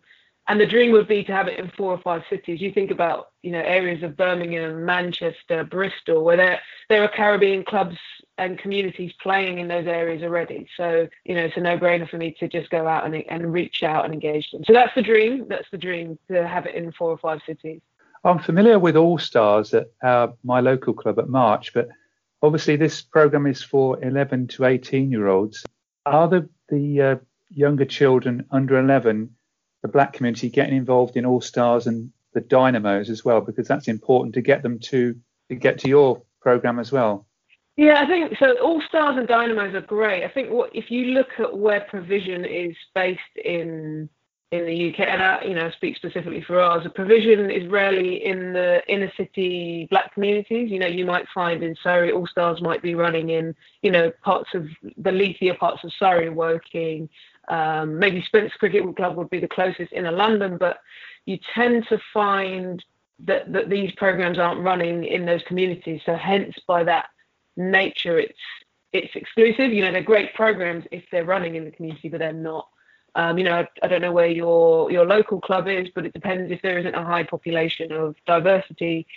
and 0.50 0.60
the 0.60 0.66
dream 0.66 0.92
would 0.92 1.08
be 1.08 1.24
to 1.24 1.31
have 1.31 1.48
it 1.48 1.60
in 1.60 1.70
four 1.78 1.94
or 1.94 2.00
five 2.00 2.24
cities. 2.28 2.60
You 2.60 2.72
think 2.74 2.90
about, 2.90 3.30
you 3.44 3.52
know, 3.52 3.62
areas 3.62 4.02
of 4.02 4.18
Birmingham, 4.18 4.84
Manchester, 4.84 5.64
Bristol, 5.64 6.24
where 6.24 6.38
there 6.38 6.60
there 6.90 7.04
are 7.04 7.08
Caribbean 7.08 7.64
clubs 7.64 7.98
and 8.40 8.58
communities 8.58 9.14
playing 9.22 9.60
in 9.60 9.68
those 9.68 9.86
areas 9.86 10.24
already. 10.24 10.68
So, 10.76 11.08
you 11.24 11.36
know, 11.36 11.42
it's 11.42 11.56
a 11.56 11.60
no-brainer 11.60 12.10
for 12.10 12.18
me 12.18 12.36
to 12.40 12.48
just 12.48 12.72
go 12.72 12.88
out 12.88 13.06
and 13.06 13.24
and 13.30 13.54
reach 13.54 13.84
out 13.84 14.06
and 14.06 14.14
engage 14.14 14.50
them. 14.50 14.64
So 14.66 14.74
that's 14.74 14.94
the 14.96 15.04
dream. 15.04 15.46
That's 15.48 15.70
the 15.70 15.78
dream 15.78 16.18
to 16.30 16.48
have 16.48 16.66
it 16.66 16.74
in 16.74 16.92
four 16.94 17.12
or 17.12 17.20
five 17.20 17.42
cities. 17.46 17.81
I'm 18.24 18.40
familiar 18.40 18.80
with 18.80 18.98
All 18.98 19.20
Stars 19.20 19.74
at 19.76 19.92
uh, 20.02 20.30
my 20.44 20.62
local 20.62 20.94
club 20.94 21.20
at 21.20 21.30
March, 21.30 21.74
but 21.76 21.90
obviously 22.42 22.76
this 22.76 23.02
program 23.02 23.46
is 23.48 23.64
for 23.64 24.04
11 24.04 24.48
to 24.48 24.66
18 24.66 25.12
year 25.12 25.28
olds. 25.28 25.66
Are 26.06 26.28
the 26.28 26.50
the 26.70 27.02
uh, 27.02 27.16
younger 27.50 27.86
children 27.86 28.46
under 28.52 28.80
11 28.80 29.36
the 29.82 29.88
black 29.88 30.14
community 30.14 30.50
getting 30.50 30.76
involved 30.76 31.16
in 31.16 31.26
All 31.26 31.42
Stars 31.42 31.88
and 31.88 32.12
the 32.34 32.42
Dynamos 32.42 33.10
as 33.10 33.24
well, 33.24 33.42
because 33.42 33.68
that's 33.68 33.88
important 33.88 34.36
to 34.36 34.42
get 34.42 34.62
them 34.62 34.80
to, 34.80 35.16
to 35.50 35.56
get 35.56 35.80
to 35.80 35.90
your 35.90 36.22
program 36.42 36.80
as 36.80 36.92
well. 36.92 37.26
Yeah, 37.78 38.02
I 38.02 38.08
think 38.08 38.38
so. 38.38 38.58
All 38.62 38.81
Stars 38.81 39.18
and 39.18 39.28
Dynamos 39.28 39.74
are 39.74 39.81
great. 39.81 40.24
I 40.26 40.30
think 40.30 40.52
what 40.52 40.76
if 40.76 40.92
you 40.92 41.08
look 41.08 41.30
at 41.40 41.58
where 41.58 41.81
provision 41.81 42.44
is 42.44 42.76
based 42.94 43.22
in 43.44 44.10
in 44.52 44.66
the 44.66 44.90
UK, 44.90 45.02
and 45.02 45.22
I, 45.22 45.44
you 45.44 45.54
know, 45.54 45.70
speak 45.72 45.96
specifically 45.96 46.42
for 46.42 46.60
ours, 46.60 46.84
the 46.84 46.90
provision 46.90 47.52
is 47.52 47.70
rarely 47.70 48.26
in 48.26 48.52
the 48.54 48.82
inner 48.88 49.12
city 49.16 49.88
black 49.92 50.14
communities. 50.14 50.72
You 50.72 50.80
know, 50.80 50.88
you 50.88 51.06
might 51.06 51.28
find 51.34 51.62
in 51.62 51.76
Surrey, 51.84 52.12
All 52.12 52.26
Stars 52.26 52.60
might 52.60 52.82
be 52.82 52.96
running 52.96 53.30
in, 53.30 53.56
you 53.84 53.92
know, 53.92 54.12
parts 54.24 54.50
of 54.56 54.68
the 54.82 55.12
leafier 55.12 55.58
parts 55.58 55.84
of 55.84 55.92
Surrey, 56.00 56.30
working 56.30 57.10
um, 57.50 57.98
maybe 57.98 58.22
Spencer 58.22 58.54
Cricket 58.60 58.96
Club 58.96 59.18
would 59.18 59.30
be 59.30 59.40
the 59.40 59.48
closest 59.48 59.92
in 59.92 60.04
London, 60.06 60.58
but 60.58 60.80
you 61.26 61.38
tend 61.54 61.86
to 61.90 62.00
find 62.14 62.84
that, 63.26 63.52
that 63.52 63.70
these 63.70 63.92
programs 63.94 64.38
aren't 64.38 64.62
running 64.62 65.04
in 65.04 65.26
those 65.26 65.42
communities. 65.48 66.02
So 66.06 66.16
hence, 66.16 66.56
by 66.68 66.84
that 66.86 67.08
nature, 67.58 68.20
it's 68.20 68.40
it's 68.92 69.16
exclusive. 69.16 69.72
You 69.72 69.84
know, 69.84 69.92
they're 69.92 70.02
great 70.02 70.34
programs 70.34 70.86
if 70.92 71.04
they're 71.12 71.26
running 71.26 71.56
in 71.56 71.66
the 71.66 71.72
community, 71.72 72.10
but 72.10 72.20
they're 72.20 72.34
not. 72.34 72.68
Um, 73.16 73.37
you 73.37 73.44
know, 73.44 73.56
I, 73.56 73.68
I, 73.83 73.87
don't 73.87 74.01
know 74.01 74.11
where 74.11 74.28
your 74.28 74.92
your 74.92 75.06
local 75.06 75.42
club 75.42 75.68
is, 75.68 75.87
but 75.94 76.06
it 76.06 76.13
depends 76.13 76.51
if 76.51 76.61
there 76.61 76.78
isn't 76.78 76.95
a 76.95 77.04
high 77.04 77.23
population 77.23 77.92
of 77.92 78.16
diversity, 78.25 79.07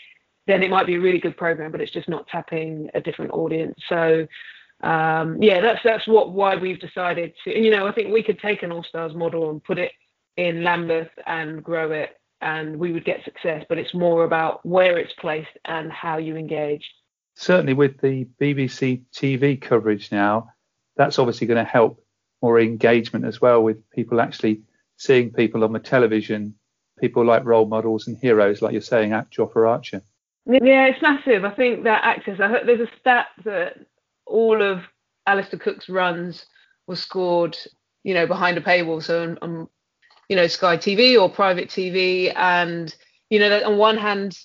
then 0.47 0.63
it 0.63 0.71
might 0.71 0.87
be 0.87 0.95
a 0.95 1.01
really 1.01 1.19
good 1.19 1.37
program, 1.37 1.71
but 1.71 1.81
it's 1.81 1.93
just 1.93 2.09
not 2.09 2.27
tapping 2.27 2.91
a 2.95 3.01
different 3.01 3.33
audience. 3.33 3.79
So 3.89 4.27
um, 4.83 5.41
yeah, 5.41 5.61
that's 5.61 5.81
that's 5.85 6.07
what 6.07 6.33
why 6.33 6.57
we've 6.57 6.81
decided 6.81 7.35
to. 7.45 7.55
And 7.55 7.65
you 7.65 7.71
know, 7.71 7.87
I 7.87 7.93
think 7.93 8.13
we 8.13 8.23
could 8.23 8.39
take 8.39 8.63
an 8.63 8.73
All 8.73 8.83
Stars 8.83 9.15
model 9.15 9.51
and 9.51 9.63
put 9.63 9.79
it 9.79 9.93
in 10.37 10.65
Lambeth 10.65 11.11
and 11.27 11.63
grow 11.63 11.93
it, 11.93 12.17
and 12.41 12.77
we 12.79 12.93
would 12.93 13.05
get 13.05 13.25
success. 13.25 13.65
But 13.69 13.79
it's 13.79 13.95
more 13.95 14.25
about 14.25 14.65
where 14.67 14.99
it's 14.99 15.13
placed 15.15 15.57
and 15.65 15.93
how 15.93 16.19
you 16.19 16.37
engage. 16.37 16.91
Certainly, 17.35 17.75
with 17.75 18.01
the 18.01 18.27
BBC 18.41 19.03
TV 19.15 19.61
coverage 19.61 20.11
now, 20.11 20.53
that's 20.97 21.19
obviously 21.19 21.47
going 21.47 21.65
to 21.65 21.71
help 21.71 22.02
more 22.43 22.61
engagement 22.61 23.25
as 23.25 23.41
well 23.41 23.63
with 23.63 23.89
people 23.91 24.21
actually 24.21 24.63
seeing 24.97 25.33
people 25.33 25.65
on 25.65 25.73
the 25.73 25.79
television, 25.79 26.55
people 27.01 27.25
like 27.25 27.45
role 27.45 27.67
models 27.67 28.07
and 28.07 28.19
heroes, 28.19 28.63
like 28.63 28.73
you're 28.73 28.81
saying, 28.81 29.13
at 29.13 29.31
Jofra 29.31 29.69
Archer. 29.69 30.03
Yeah, 30.47 30.87
it's 30.87 31.03
massive. 31.03 31.45
I 31.45 31.51
think 31.51 31.85
that 31.85 32.05
access. 32.05 32.41
I 32.41 32.49
heard 32.49 32.67
there's 32.67 32.81
a 32.81 32.91
stat 33.01 33.27
that 33.45 33.79
all 34.27 34.61
of 34.61 34.81
Alastair 35.27 35.59
Cook's 35.59 35.89
runs 35.89 36.47
were 36.87 36.97
scored, 36.97 37.57
you 38.03 38.15
know, 38.15 38.27
behind 38.27 38.59
a 38.59 38.61
paywall. 38.61 39.03
So 39.03 39.23
I'm, 39.23 39.39
I'm 39.41 39.69
you 40.29 40.37
know, 40.37 40.47
Sky 40.47 40.77
TV 40.77 41.21
or 41.21 41.29
private 41.29 41.69
TV. 41.69 42.33
And, 42.35 42.95
you 43.31 43.39
know, 43.39 43.63
on 43.65 43.77
one 43.77 43.97
hand, 43.97 44.37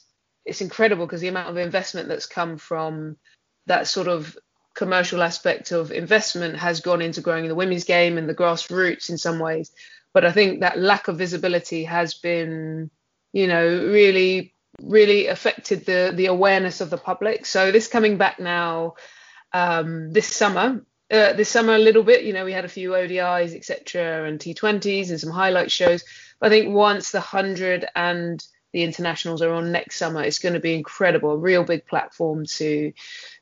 it's 0.45 0.61
incredible 0.61 1.05
because 1.05 1.21
the 1.21 1.27
amount 1.29 1.49
of 1.49 1.57
investment 1.57 2.07
that's 2.07 2.25
come 2.25 2.57
from 2.57 3.17
that 3.65 3.87
sort 3.87 4.07
of 4.07 4.37
commercial 4.77 5.24
aspect 5.24 5.72
of 5.72 5.91
investment 5.91 6.55
has 6.55 6.81
gone 6.81 7.01
into 7.01 7.19
growing 7.19 7.48
the 7.48 7.55
women's 7.55 7.84
game 7.84 8.17
and 8.17 8.29
the 8.29 8.36
grassroots 8.36 9.10
in 9.10 9.17
some 9.17 9.39
ways. 9.39 9.72
But 10.13 10.24
I 10.24 10.31
think 10.31 10.62
that 10.62 10.79
lack 10.79 11.07
of 11.07 11.17
visibility 11.17 11.84
has 11.84 12.13
been, 12.13 12.91
you 13.34 13.48
know, 13.48 13.67
really, 13.67 14.53
really 14.81 15.27
affected 15.27 15.86
the 15.86 16.13
the 16.15 16.27
awareness 16.27 16.79
of 16.79 16.89
the 16.89 16.98
public. 16.98 17.46
So 17.46 17.72
this 17.72 17.88
coming 17.88 18.17
back 18.17 18.39
now, 18.39 18.96
um, 19.51 20.13
this 20.13 20.27
summer, 20.27 20.86
uh, 21.12 21.34
this 21.34 21.50
summer 21.50 21.74
a 21.74 21.79
little 21.79 22.03
bit. 22.03 22.24
You 22.24 22.34
know, 22.34 22.46
we 22.46 22.53
had 22.53 22.65
a 22.65 22.69
few 22.69 22.91
ODIs, 22.91 23.55
etc., 23.55 24.27
and 24.27 24.39
T20s 24.39 25.10
and 25.10 25.19
some 25.19 25.31
highlight 25.31 25.72
shows. 25.72 26.03
But 26.39 26.48
I 26.48 26.50
think 26.50 26.74
once 26.74 27.12
the 27.12 27.22
hundred 27.22 27.86
and 27.96 28.46
the 28.74 28.84
internationals 28.84 29.41
are 29.41 29.53
on 29.53 29.72
next 29.72 29.98
summer, 29.98 30.22
it's 30.24 30.39
going 30.39 30.53
to 30.53 30.60
be 30.60 30.75
incredible. 30.75 31.31
A 31.31 31.38
real 31.38 31.63
big 31.63 31.86
platform 31.86 32.46
to 32.57 32.93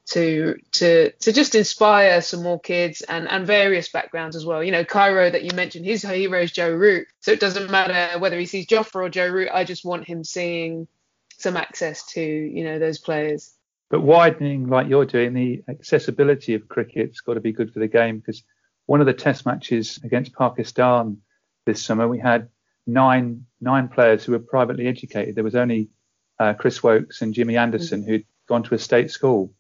to 0.08 0.56
to 0.74 1.12
to 1.12 1.34
just 1.34 1.56
inspire 1.56 2.22
some 2.22 2.44
more 2.44 2.60
kids 2.60 3.02
and 3.02 3.28
and 3.28 3.48
various 3.48 3.90
backgrounds 3.90 4.36
as 4.36 4.46
well. 4.46 4.64
You 4.64 4.72
know, 4.72 4.86
Cairo 4.86 5.30
that 5.30 5.44
you 5.44 5.52
mentioned, 5.56 5.86
his 5.86 6.04
hero 6.04 6.42
is 6.42 6.52
Joe 6.52 6.72
Root, 6.72 7.08
so 7.22 7.32
it 7.32 7.40
doesn't 7.40 7.72
matter 7.72 8.20
whether 8.20 8.40
he 8.40 8.46
sees 8.46 8.68
Jofra 8.68 9.06
or 9.06 9.10
Joe 9.10 9.28
Root. 9.28 9.50
I 9.54 9.64
just 9.64 9.84
want 9.84 10.06
him 10.06 10.24
seeing 10.24 10.88
some 11.38 11.58
access 11.58 12.06
to 12.14 12.22
you 12.22 12.64
know 12.64 12.80
those 12.80 13.00
players. 13.00 13.54
But 13.90 14.02
widening 14.02 14.68
like 14.68 14.88
you're 14.88 15.06
doing, 15.06 15.34
the 15.34 15.64
accessibility 15.68 16.54
of 16.54 16.68
cricket's 16.68 17.22
got 17.22 17.36
to 17.36 17.40
be 17.40 17.52
good 17.52 17.74
for 17.74 17.80
the 17.80 17.88
game 17.88 18.20
because 18.20 18.44
one 18.86 19.00
of 19.00 19.06
the 19.06 19.14
test 19.14 19.46
matches 19.46 20.00
against 20.04 20.34
Pakistan 20.34 21.18
this 21.66 21.84
summer, 21.84 22.08
we 22.08 22.20
had 22.20 22.50
nine 22.86 23.46
nine 23.60 23.88
players 23.88 24.24
who 24.24 24.34
were 24.34 24.40
privately 24.40 24.88
educated. 24.88 25.36
There 25.36 25.44
was 25.44 25.56
only 25.56 25.90
uh, 26.40 26.54
Chris 26.54 26.84
Woakes 26.84 27.22
and 27.22 27.34
Jimmy 27.34 27.58
Anderson 27.58 28.02
mm-hmm. 28.02 28.10
who'd 28.10 28.26
gone 28.48 28.64
to 28.64 28.76
a 28.76 28.80
state 28.80 29.10
school. 29.10 29.52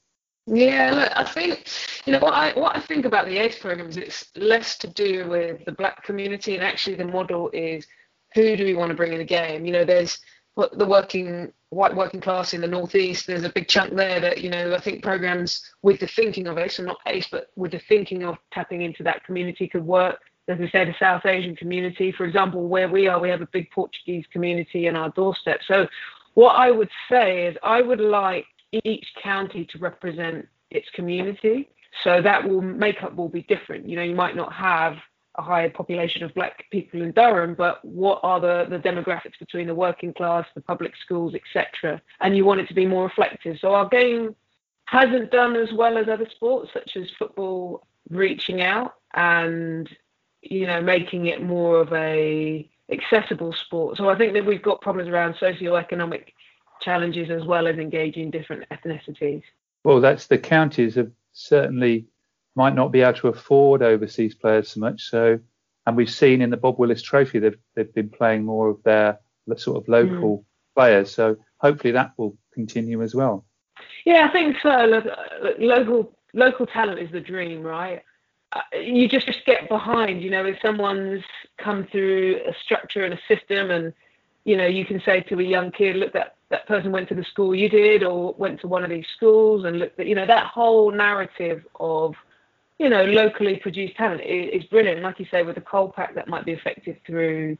Yeah, 0.47 0.91
look, 0.93 1.11
I 1.15 1.23
think 1.23 1.67
you 2.05 2.13
know 2.13 2.19
what 2.19 2.33
I 2.33 2.53
what 2.53 2.75
I 2.75 2.79
think 2.79 3.05
about 3.05 3.25
the 3.25 3.37
ACE 3.37 3.57
program 3.57 3.89
is 3.89 3.97
it's 3.97 4.31
less 4.35 4.77
to 4.79 4.87
do 4.87 5.27
with 5.27 5.65
the 5.65 5.71
black 5.71 6.03
community, 6.03 6.53
and 6.53 6.63
actually 6.63 6.95
the 6.95 7.05
model 7.05 7.49
is 7.51 7.87
who 8.35 8.55
do 8.55 8.63
we 8.63 8.75
want 8.75 8.89
to 8.89 8.95
bring 8.95 9.11
in 9.13 9.17
the 9.17 9.25
game. 9.25 9.65
You 9.65 9.71
know, 9.71 9.85
there's 9.85 10.19
what 10.53 10.77
the 10.77 10.85
working 10.85 11.51
white 11.69 11.95
working 11.95 12.21
class 12.21 12.53
in 12.53 12.61
the 12.61 12.67
northeast. 12.67 13.25
There's 13.25 13.43
a 13.43 13.49
big 13.49 13.67
chunk 13.67 13.95
there 13.95 14.19
that 14.19 14.41
you 14.41 14.51
know 14.51 14.75
I 14.75 14.79
think 14.79 15.01
programs 15.01 15.67
with 15.81 15.99
the 15.99 16.07
thinking 16.07 16.47
of 16.47 16.59
ACE, 16.59 16.77
and 16.77 16.87
not 16.87 16.99
ACE, 17.07 17.27
but 17.31 17.47
with 17.55 17.71
the 17.71 17.81
thinking 17.89 18.23
of 18.23 18.37
tapping 18.53 18.83
into 18.83 19.01
that 19.01 19.23
community 19.23 19.67
could 19.67 19.85
work. 19.85 20.19
As 20.47 20.59
we 20.59 20.69
say, 20.69 20.85
the 20.85 20.93
South 20.99 21.25
Asian 21.25 21.55
community, 21.55 22.11
for 22.11 22.23
example, 22.23 22.67
where 22.67 22.87
we 22.87 23.07
are, 23.07 23.19
we 23.19 23.29
have 23.29 23.41
a 23.41 23.47
big 23.47 23.71
Portuguese 23.71 24.25
community 24.31 24.85
in 24.85 24.95
our 24.95 25.09
doorstep. 25.09 25.61
So, 25.65 25.87
what 26.35 26.51
I 26.51 26.69
would 26.69 26.91
say 27.09 27.47
is, 27.47 27.57
I 27.63 27.81
would 27.81 27.99
like 27.99 28.45
each 28.71 29.05
county 29.21 29.65
to 29.65 29.77
represent 29.77 30.47
its 30.71 30.89
community. 30.91 31.69
So 32.03 32.21
that 32.21 32.47
will 32.47 32.61
makeup 32.61 33.15
will 33.15 33.29
be 33.29 33.43
different. 33.43 33.87
You 33.87 33.95
know, 33.95 34.03
you 34.03 34.15
might 34.15 34.35
not 34.35 34.51
have 34.53 34.97
a 35.37 35.41
higher 35.41 35.69
population 35.69 36.23
of 36.23 36.33
black 36.33 36.65
people 36.71 37.01
in 37.01 37.11
Durham, 37.11 37.55
but 37.55 37.83
what 37.83 38.19
are 38.23 38.39
the, 38.39 38.65
the 38.69 38.79
demographics 38.79 39.37
between 39.39 39.67
the 39.67 39.75
working 39.75 40.13
class, 40.13 40.45
the 40.55 40.61
public 40.61 40.93
schools, 40.95 41.35
etc. 41.35 42.01
And 42.21 42.35
you 42.35 42.45
want 42.45 42.61
it 42.61 42.67
to 42.67 42.73
be 42.73 42.85
more 42.85 43.03
reflective. 43.03 43.57
So 43.59 43.73
our 43.73 43.87
game 43.87 44.35
hasn't 44.85 45.31
done 45.31 45.55
as 45.55 45.71
well 45.73 45.97
as 45.97 46.07
other 46.07 46.27
sports, 46.35 46.71
such 46.73 46.95
as 46.95 47.09
football, 47.17 47.85
reaching 48.09 48.61
out 48.61 48.95
and 49.15 49.89
you 50.41 50.67
know 50.67 50.79
making 50.81 51.25
it 51.25 51.41
more 51.41 51.79
of 51.79 51.91
a 51.93 52.69
accessible 52.91 53.53
sport. 53.53 53.97
So 53.97 54.09
I 54.09 54.17
think 54.17 54.33
that 54.33 54.45
we've 54.45 54.61
got 54.61 54.81
problems 54.81 55.09
around 55.09 55.35
socioeconomic 55.35 56.25
challenges 56.85 57.29
as 57.29 57.43
well 57.43 57.67
as 57.67 57.77
engaging 57.77 58.31
different 58.31 58.63
ethnicities. 58.69 59.43
Well, 59.83 59.99
that's 59.99 60.27
the 60.27 60.37
counties 60.37 60.95
have 60.95 61.11
certainly 61.33 62.05
might 62.55 62.75
not 62.75 62.91
be 62.91 63.01
able 63.01 63.19
to 63.19 63.27
afford 63.27 63.81
overseas 63.81 64.33
players 64.33 64.69
so 64.69 64.79
much. 64.79 65.09
So, 65.09 65.39
and 65.85 65.97
we've 65.97 66.09
seen 66.09 66.41
in 66.41 66.49
the 66.51 66.57
Bob 66.57 66.79
Willis 66.79 67.01
Trophy 67.01 67.39
they've 67.39 67.57
they've 67.75 67.93
been 67.93 68.09
playing 68.09 68.45
more 68.45 68.69
of 68.69 68.81
their 68.83 69.19
sort 69.57 69.77
of 69.77 69.87
local 69.87 70.37
mm. 70.37 70.45
players. 70.75 71.13
So 71.13 71.37
hopefully 71.57 71.91
that 71.91 72.13
will 72.17 72.37
continue 72.53 73.03
as 73.03 73.13
well. 73.13 73.45
Yeah, 74.05 74.27
I 74.27 74.31
think 74.31 74.55
so. 74.61 74.85
Look, 74.85 75.05
local 75.59 76.15
local 76.33 76.65
talent 76.65 76.99
is 76.99 77.11
the 77.11 77.19
dream, 77.19 77.61
right? 77.61 78.03
Uh, 78.53 78.61
you 78.77 79.07
just, 79.07 79.25
just 79.25 79.45
get 79.45 79.67
behind. 79.67 80.21
You 80.21 80.29
know, 80.29 80.45
if 80.45 80.57
someone's 80.61 81.23
come 81.57 81.87
through 81.91 82.39
a 82.47 82.53
structure 82.63 83.03
and 83.03 83.13
a 83.13 83.19
system, 83.27 83.71
and 83.71 83.93
you 84.45 84.55
know, 84.55 84.67
you 84.67 84.85
can 84.85 85.01
say 85.05 85.21
to 85.21 85.39
a 85.39 85.43
young 85.43 85.71
kid, 85.71 85.97
look, 85.97 86.13
that 86.13 86.34
that 86.49 86.67
person 86.67 86.91
went 86.91 87.09
to 87.09 87.15
the 87.15 87.23
school 87.23 87.55
you 87.55 87.69
did 87.69 88.03
or 88.03 88.33
went 88.37 88.61
to 88.61 88.67
one 88.67 88.83
of 88.83 88.89
these 88.89 89.05
schools 89.15 89.65
and 89.65 89.79
looked 89.79 89.99
at, 89.99 90.07
you 90.07 90.15
know, 90.15 90.27
that 90.27 90.45
whole 90.45 90.91
narrative 90.91 91.63
of, 91.79 92.13
you 92.77 92.89
know, 92.89 93.03
locally 93.03 93.55
produced 93.57 93.95
talent 93.95 94.21
is, 94.21 94.61
is 94.61 94.69
brilliant. 94.69 95.01
Like 95.01 95.19
you 95.19 95.25
say, 95.31 95.43
with 95.43 95.55
the 95.55 95.61
Kolpak, 95.61 96.13
that 96.13 96.27
might 96.27 96.45
be 96.45 96.53
affected 96.53 96.97
through 97.05 97.57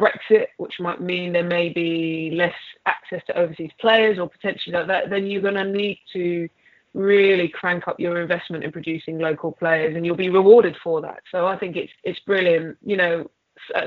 Brexit, 0.00 0.46
which 0.56 0.80
might 0.80 1.00
mean 1.00 1.32
there 1.32 1.44
may 1.44 1.68
be 1.68 2.32
less 2.34 2.54
access 2.86 3.22
to 3.26 3.38
overseas 3.38 3.70
players 3.80 4.18
or 4.18 4.28
potentially 4.28 4.74
like 4.74 4.88
that, 4.88 5.10
then 5.10 5.26
you're 5.26 5.42
going 5.42 5.54
to 5.54 5.64
need 5.64 6.00
to 6.12 6.48
really 6.94 7.48
crank 7.48 7.86
up 7.88 7.98
your 7.98 8.20
investment 8.20 8.64
in 8.64 8.72
producing 8.72 9.18
local 9.18 9.52
players 9.52 9.96
and 9.96 10.06
you'll 10.06 10.16
be 10.16 10.28
rewarded 10.28 10.76
for 10.82 11.00
that. 11.00 11.22
So 11.30 11.46
I 11.46 11.56
think 11.56 11.76
it's 11.76 11.92
it's 12.04 12.20
brilliant. 12.20 12.78
You 12.84 12.96
know, 12.96 13.30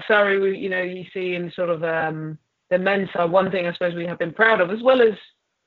sorry, 0.07 0.57
you 0.57 0.69
know, 0.69 0.81
you 0.81 1.05
see 1.13 1.35
in 1.35 1.51
sort 1.51 1.69
of 1.69 1.83
um, 1.83 2.37
the 2.69 2.77
men's 2.77 3.09
side, 3.13 3.31
one 3.31 3.51
thing 3.51 3.67
I 3.67 3.73
suppose 3.73 3.95
we 3.95 4.05
have 4.05 4.19
been 4.19 4.33
proud 4.33 4.61
of, 4.61 4.69
as 4.71 4.81
well 4.81 5.01
as 5.01 5.13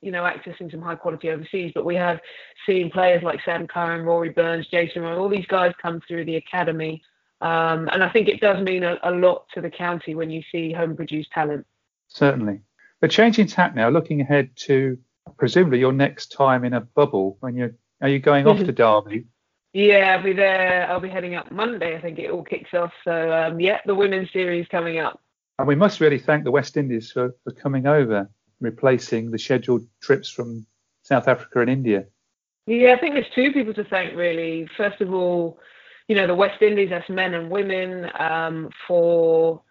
you 0.01 0.11
know 0.11 0.23
accessing 0.23 0.71
some 0.71 0.81
high 0.81 0.95
quality 0.95 1.29
overseas, 1.29 1.71
but 1.73 1.85
we 1.85 1.95
have 1.95 2.19
seen 2.65 2.91
players 2.91 3.23
like 3.23 3.39
Sam 3.43 3.67
Curran, 3.67 4.05
Rory 4.05 4.29
Burns, 4.29 4.67
Jason 4.67 5.01
Roy, 5.01 5.17
all 5.17 5.29
these 5.29 5.45
guys 5.47 5.73
come 5.81 6.01
through 6.07 6.25
the 6.25 6.37
academy, 6.37 7.01
um, 7.41 7.89
and 7.91 8.03
I 8.03 8.09
think 8.09 8.27
it 8.27 8.41
does 8.41 8.63
mean 8.63 8.83
a, 8.83 8.97
a 9.03 9.11
lot 9.11 9.45
to 9.53 9.61
the 9.61 9.69
county 9.69 10.15
when 10.15 10.29
you 10.29 10.41
see 10.51 10.71
home 10.71 10.95
produced 10.95 11.31
talent. 11.31 11.65
Certainly, 12.07 12.61
but 12.99 13.11
changing 13.11 13.47
tack 13.47 13.75
now, 13.75 13.89
looking 13.89 14.21
ahead 14.21 14.49
to 14.67 14.97
presumably 15.37 15.79
your 15.79 15.93
next 15.93 16.27
time 16.31 16.65
in 16.65 16.73
a 16.73 16.81
bubble 16.81 17.37
when 17.39 17.55
you're 17.55 17.73
are 18.01 18.09
you 18.09 18.19
going 18.19 18.47
off 18.47 18.57
to 18.57 18.71
Derby? 18.71 19.25
Yeah, 19.73 20.15
I'll 20.17 20.23
be 20.23 20.33
there. 20.33 20.87
I'll 20.89 20.99
be 20.99 21.09
heading 21.09 21.35
up 21.35 21.51
Monday. 21.51 21.95
I 21.95 22.01
think 22.01 22.19
it 22.19 22.29
all 22.29 22.43
kicks 22.43 22.73
off. 22.73 22.91
So 23.03 23.31
um, 23.31 23.59
yeah, 23.59 23.79
the 23.85 23.95
women's 23.95 24.31
series 24.33 24.67
coming 24.67 24.99
up. 24.99 25.21
And 25.61 25.67
we 25.67 25.75
must 25.75 25.99
really 25.99 26.17
thank 26.17 26.43
the 26.43 26.49
West 26.49 26.75
Indies 26.75 27.11
for, 27.11 27.35
for 27.43 27.51
coming 27.51 27.85
over, 27.85 28.27
replacing 28.61 29.29
the 29.29 29.37
scheduled 29.37 29.85
trips 30.01 30.27
from 30.27 30.65
South 31.03 31.27
Africa 31.27 31.61
and 31.61 31.69
India. 31.69 32.05
Yeah, 32.65 32.93
I 32.93 32.99
think 32.99 33.13
there's 33.13 33.29
two 33.35 33.51
people 33.51 33.71
to 33.75 33.83
thank, 33.83 34.15
really. 34.15 34.67
First 34.75 35.01
of 35.01 35.13
all, 35.13 35.59
you 36.07 36.15
know, 36.15 36.25
the 36.25 36.33
West 36.33 36.63
Indies, 36.63 36.91
as 36.91 37.03
men 37.09 37.35
and 37.35 37.51
women, 37.51 38.09
um, 38.19 38.71
for 38.87 39.61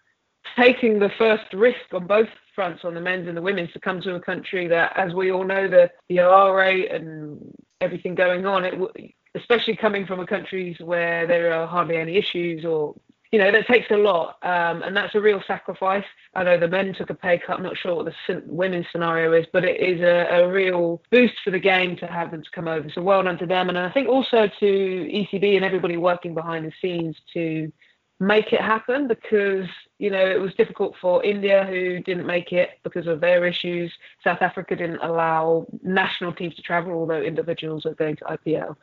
taking 0.57 1.01
the 1.01 1.11
first 1.19 1.53
risk 1.53 1.81
on 1.93 2.07
both 2.07 2.29
fronts, 2.55 2.85
on 2.85 2.95
the 2.95 3.01
men's 3.01 3.27
and 3.27 3.37
the 3.37 3.43
women's, 3.43 3.73
to 3.73 3.81
come 3.81 4.01
to 4.03 4.15
a 4.15 4.21
country 4.21 4.69
that, 4.69 4.97
as 4.97 5.13
we 5.13 5.33
all 5.33 5.45
know, 5.45 5.67
the, 5.67 5.91
the 6.09 6.21
R 6.21 6.55
rate 6.55 6.93
and 6.93 7.53
everything 7.81 8.15
going 8.15 8.47
on, 8.47 8.65
it 8.65 9.15
especially 9.35 9.75
coming 9.75 10.07
from 10.07 10.21
a 10.21 10.27
country 10.27 10.77
where 10.81 11.27
there 11.27 11.53
are 11.53 11.67
hardly 11.67 11.97
any 11.97 12.17
issues 12.17 12.65
or 12.65 12.95
you 13.33 13.39
know, 13.39 13.53
that 13.53 13.67
takes 13.69 13.91
a 13.93 13.97
lot, 13.97 14.39
um, 14.43 14.83
and 14.83 14.97
that's 14.97 15.15
a 15.15 15.21
real 15.21 15.41
sacrifice. 15.47 16.05
I 16.35 16.43
know 16.43 16.59
the 16.59 16.67
men 16.67 16.93
took 16.95 17.11
a 17.11 17.15
pay 17.15 17.39
cut. 17.39 17.59
I'm 17.59 17.63
not 17.63 17.77
sure 17.77 17.95
what 17.95 18.07
the 18.07 18.43
women's 18.47 18.87
scenario 18.91 19.33
is, 19.35 19.47
but 19.53 19.65
it 19.65 19.81
is 19.81 20.01
a, 20.01 20.43
a, 20.43 20.49
real 20.49 21.01
boost 21.13 21.35
for 21.45 21.53
the 21.53 21.59
game 21.61 21.97
to 21.99 22.07
have 22.07 22.33
them 22.33 22.43
to 22.43 22.51
come 22.51 22.67
over. 22.67 22.91
So 22.93 23.03
well 23.03 23.23
done 23.23 23.39
to 23.39 23.47
them, 23.47 23.69
and 23.69 23.79
I 23.79 23.91
think 23.93 24.09
also 24.09 24.49
to 24.49 24.67
ECB 24.67 25.55
and 25.55 25.65
everybody 25.65 25.97
working 25.97 26.35
behind 26.35 26.67
the 26.67 26.73
scenes 26.83 27.17
to 27.35 27.71
make 28.19 28.53
it 28.53 28.61
happen 28.61 29.07
because 29.07 29.67
you 29.99 30.11
know 30.11 30.27
it 30.27 30.41
was 30.41 30.53
difficult 30.55 30.95
for 31.01 31.25
India 31.25 31.65
who 31.67 32.01
didn't 32.01 32.27
make 32.27 32.53
it 32.53 32.81
because 32.83 33.07
of 33.07 33.21
their 33.21 33.47
issues. 33.47 33.93
South 34.25 34.43
Africa 34.43 34.75
didn't 34.75 35.01
allow 35.03 35.67
national 35.85 36.33
teams 36.33 36.57
to 36.57 36.63
travel, 36.63 36.95
although 36.95 37.23
individuals 37.23 37.87
are 37.87 37.95
going 37.95 38.17
to 38.17 38.25
IPL. 38.25 38.77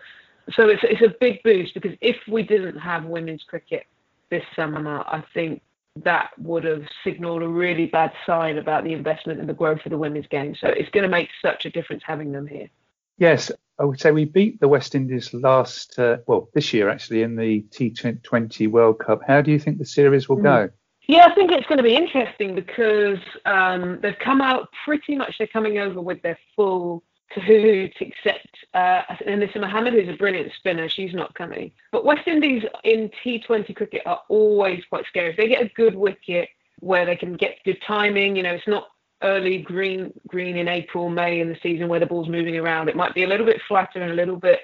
So 0.54 0.70
it's 0.70 0.84
it's 0.84 1.02
a 1.02 1.14
big 1.20 1.44
boost 1.44 1.74
because 1.74 1.98
if 2.00 2.16
we 2.30 2.44
didn't 2.44 2.78
have 2.78 3.04
women's 3.04 3.44
cricket 3.44 3.86
this 4.30 4.44
summer, 4.56 5.04
I 5.08 5.24
think 5.34 5.62
that 6.04 6.32
would 6.38 6.64
have 6.64 6.84
signalled 7.04 7.42
a 7.42 7.48
really 7.48 7.88
bad 7.88 8.12
sign 8.26 8.58
about 8.58 8.84
the 8.84 8.94
investment 8.94 9.40
and 9.40 9.50
the 9.50 9.54
growth 9.54 9.80
of 9.86 9.92
the 9.92 9.98
women's 9.98 10.28
game. 10.28 10.56
So 10.60 10.68
it's 10.68 10.90
going 10.90 11.04
to 11.04 11.10
make 11.10 11.30
such 11.42 11.66
a 11.66 11.70
difference 11.70 12.04
having 12.06 12.32
them 12.32 12.48
here. 12.48 12.70
Yes, 13.18 13.52
I 13.80 13.86
would 13.86 14.00
say 14.00 14.12
we 14.12 14.26
beat 14.26 14.60
the 14.60 14.68
West 14.68 14.96
Indies 14.96 15.34
last, 15.34 15.98
uh, 15.98 16.18
well, 16.28 16.50
this 16.54 16.74
year 16.74 16.90
actually 16.90 17.24
in 17.24 17.36
the 17.36 17.62
T20 17.72 18.70
World 18.70 19.00
Cup. 19.00 19.22
How 19.26 19.42
do 19.42 19.52
you 19.52 19.60
think 19.60 19.80
the 19.80 19.86
series 19.86 20.30
will 20.30 20.38
go? 20.38 20.70
Yeah, 21.08 21.26
I 21.26 21.34
think 21.34 21.52
it's 21.52 21.66
going 21.68 21.78
to 21.78 21.84
be 21.84 21.96
interesting 21.96 22.54
because 22.54 23.20
um, 23.46 24.00
they've 24.02 24.20
come 24.20 24.42
out 24.42 24.70
pretty 24.84 25.16
much, 25.16 25.36
they're 25.38 25.48
coming 25.48 25.78
over 25.80 26.02
with 26.02 26.22
their 26.22 26.38
full 26.56 27.04
to 27.34 27.42
who 27.42 27.88
to 27.88 28.06
accept 28.06 28.48
uh, 28.74 29.02
Anisa 29.28 29.60
Mohammed, 29.60 29.94
who's 29.94 30.10
a 30.10 30.18
brilliant 30.18 30.52
spinner. 30.58 30.88
She's 30.90 31.14
not 31.14 31.34
coming. 31.36 31.72
But 31.92 32.06
West 32.06 32.28
Indies 32.28 32.64
in 32.84 33.10
T20 33.24 33.76
cricket 33.76 34.02
are 34.06 34.22
always 34.30 34.84
quite 34.90 35.06
scary. 35.08 35.32
If 35.32 35.38
they 35.38 35.48
get 35.48 35.62
a 35.62 35.70
good 35.76 35.96
wicket 35.96 36.50
where 36.80 37.06
they 37.06 37.16
can 37.16 37.36
get 37.36 37.58
good 37.66 37.82
timing, 37.86 38.36
you 38.36 38.44
know, 38.44 38.54
it's 38.54 38.68
not 38.68 38.88
early 39.24 39.60
green 39.60 40.14
green 40.28 40.58
in 40.58 40.68
April, 40.68 41.10
May 41.10 41.40
in 41.42 41.50
the 41.50 41.58
season 41.62 41.88
where 41.88 42.00
the 42.00 42.06
ball's 42.06 42.30
moving 42.30 42.56
around. 42.58 42.88
It 42.88 42.96
might 42.96 43.14
be 43.14 43.24
a 43.24 43.28
little 43.28 43.46
bit 43.46 43.62
flatter 43.68 44.02
and 44.02 44.12
a 44.12 44.16
little 44.16 44.38
bit, 44.38 44.60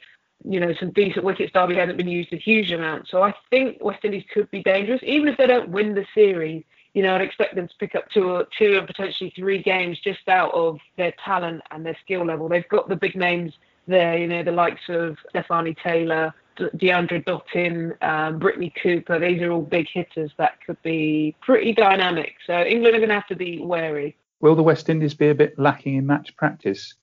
you 0.46 0.60
know, 0.60 0.74
some 0.80 0.92
decent 0.92 1.26
wickets. 1.26 1.52
Derby 1.54 1.76
hasn't 1.76 1.98
been 1.98 2.08
used 2.08 2.32
a 2.32 2.38
huge 2.38 2.72
amount. 2.72 3.08
So 3.10 3.24
I 3.24 3.34
think 3.50 3.84
West 3.84 4.06
Indies 4.06 4.26
could 4.34 4.50
be 4.52 4.64
dangerous, 4.64 5.02
even 5.04 5.28
if 5.28 5.38
they 5.38 5.48
don't 5.48 5.70
win 5.70 5.96
the 5.96 6.06
series 6.14 6.64
you 6.94 7.02
know, 7.02 7.16
I'd 7.16 7.22
expect 7.22 7.56
them 7.56 7.68
to 7.68 7.74
pick 7.80 7.96
up 7.96 8.10
two, 8.12 8.30
or, 8.30 8.48
two 8.58 8.78
and 8.78 8.88
potentially 8.88 9.34
three 9.36 9.62
games 9.62 10.00
just 10.04 10.28
out 10.28 10.54
of 10.54 10.80
their 10.98 11.14
talent 11.24 11.62
and 11.72 11.86
their 11.86 11.98
skill 12.04 12.26
level. 12.26 12.48
They've 12.48 12.68
got 12.70 12.88
the 12.88 12.96
big 12.96 13.16
names 13.16 13.54
there, 13.88 14.18
you 14.18 14.28
know, 14.28 14.44
the 14.44 14.52
likes 14.52 14.82
of 14.90 15.18
Stafanie 15.34 15.76
Taylor, 15.82 16.34
Deandra 16.58 17.24
Dottin, 17.26 17.92
um, 18.04 18.40
Brittney 18.40 18.72
Cooper. 18.82 19.20
These 19.20 19.42
are 19.42 19.52
all 19.52 19.62
big 19.62 19.88
hitters 19.92 20.32
that 20.38 20.64
could 20.66 20.82
be 20.84 21.36
pretty 21.42 21.74
dynamic. 21.74 22.36
So 22.46 22.62
England 22.62 22.96
are 22.96 23.00
going 23.00 23.10
to 23.10 23.16
have 23.16 23.28
to 23.28 23.36
be 23.36 23.60
wary. 23.60 24.16
Will 24.40 24.56
the 24.56 24.64
West 24.64 24.90
Indies 24.90 25.14
be 25.14 25.30
a 25.30 25.36
bit 25.36 25.58
lacking 25.58 25.96
in 25.96 26.06
match 26.06 26.36
practice? 26.36 26.94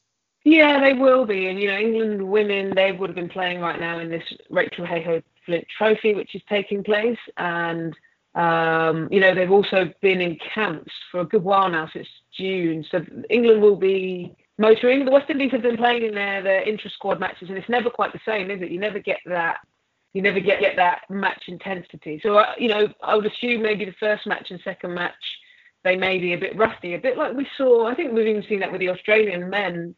Yeah, 0.44 0.80
they 0.80 0.94
will 0.94 1.26
be. 1.26 1.49
And, 1.49 1.61
you 1.61 1.68
know, 1.68 1.78
England 1.78 2.30
women, 2.30 2.73
they 2.75 2.92
would 2.92 3.11
have 3.11 3.16
been 3.16 3.28
playing 3.28 3.61
right 3.61 3.80
now 3.80 3.99
in 3.99 4.09
this 4.09 4.23
Rachel 4.49 4.87
Heyhoe 4.87 5.23
Flint 5.44 5.66
Trophy, 5.76 6.14
which 6.14 6.35
is 6.35 6.42
taking 6.49 6.82
place. 6.82 7.18
And 7.37 7.94
um, 8.34 9.08
you 9.10 9.20
know, 9.20 9.34
they've 9.34 9.50
also 9.50 9.92
been 10.00 10.20
in 10.20 10.38
camps 10.54 10.92
for 11.10 11.20
a 11.20 11.25
good 11.25 11.42
while 11.42 11.68
now 11.68 11.88
since 11.92 12.08
June. 12.37 12.84
So 12.90 13.04
England 13.28 13.60
will 13.60 13.76
be 13.76 14.34
motoring. 14.58 15.04
The 15.04 15.10
West 15.10 15.30
Indies 15.30 15.50
have 15.52 15.62
been 15.62 15.76
playing 15.76 16.04
in 16.04 16.14
their, 16.14 16.42
their 16.42 16.62
intra-squad 16.62 17.18
matches, 17.18 17.49
and 17.49 17.58
it's 17.58 17.68
never 17.68 17.90
quite 17.90 18.12
the 18.12 18.20
same, 18.25 18.50
is 18.50 18.62
it? 18.62 18.70
You 18.70 18.78
never 18.78 19.00
get 19.00 19.18
that. 19.26 19.58
You 20.12 20.22
never 20.22 20.40
get, 20.40 20.60
get 20.60 20.76
that 20.76 21.02
match 21.08 21.44
intensity. 21.46 22.20
So, 22.22 22.37
uh, 22.37 22.52
you 22.58 22.68
know, 22.68 22.88
I 23.02 23.14
would 23.14 23.26
assume 23.26 23.62
maybe 23.62 23.84
the 23.84 23.94
first 24.00 24.26
match 24.26 24.50
and 24.50 24.60
second 24.64 24.94
match, 24.94 25.14
they 25.84 25.96
may 25.96 26.18
be 26.18 26.32
a 26.34 26.38
bit 26.38 26.56
rusty, 26.56 26.94
a 26.94 26.99
bit 26.99 27.16
like 27.16 27.37
we 27.37 27.46
saw. 27.56 27.87
I 27.87 27.94
think 27.94 28.12
we've 28.12 28.26
even 28.26 28.44
seen 28.49 28.60
that 28.60 28.72
with 28.72 28.80
the 28.80 28.90
Australian 28.90 29.49
men. 29.49 29.94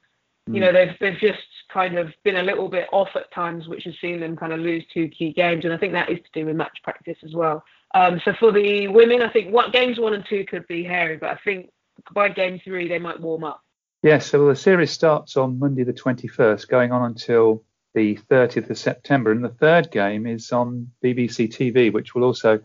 Mm. 0.48 0.54
You 0.54 0.60
know, 0.60 0.72
they've 0.72 0.94
they've 1.00 1.18
just 1.18 1.42
kind 1.72 1.98
of 1.98 2.12
been 2.24 2.36
a 2.36 2.42
little 2.42 2.68
bit 2.68 2.88
off 2.92 3.08
at 3.14 3.32
times, 3.32 3.68
which 3.68 3.84
has 3.84 3.94
seen 4.00 4.20
them 4.20 4.36
kind 4.36 4.52
of 4.52 4.60
lose 4.60 4.84
two 4.92 5.08
key 5.08 5.32
games, 5.32 5.64
and 5.64 5.72
I 5.72 5.78
think 5.78 5.92
that 5.94 6.10
is 6.10 6.18
to 6.18 6.40
do 6.40 6.46
with 6.46 6.56
match 6.56 6.78
practice 6.84 7.18
as 7.24 7.34
well. 7.34 7.64
Um, 7.94 8.20
so 8.24 8.32
for 8.38 8.52
the 8.52 8.88
women, 8.88 9.22
I 9.22 9.30
think 9.30 9.52
what 9.52 9.72
games 9.72 9.98
one 9.98 10.14
and 10.14 10.24
two 10.26 10.44
could 10.46 10.66
be 10.66 10.82
hairy, 10.82 11.16
but 11.16 11.30
I 11.30 11.38
think 11.44 11.70
by 12.14 12.28
game 12.28 12.60
three 12.62 12.88
they 12.88 12.98
might 12.98 13.20
warm 13.20 13.44
up. 13.44 13.62
Yes, 14.02 14.26
so 14.26 14.48
the 14.48 14.56
series 14.56 14.90
starts 14.90 15.36
on 15.36 15.58
Monday 15.58 15.84
the 15.84 15.92
21st, 15.92 16.68
going 16.68 16.90
on 16.90 17.04
until 17.04 17.62
the 17.94 18.18
30th 18.30 18.70
of 18.70 18.78
September, 18.78 19.30
and 19.30 19.44
the 19.44 19.50
third 19.50 19.90
game 19.90 20.26
is 20.26 20.50
on 20.50 20.90
BBC 21.04 21.48
TV, 21.54 21.92
which 21.92 22.14
will 22.14 22.24
also 22.24 22.60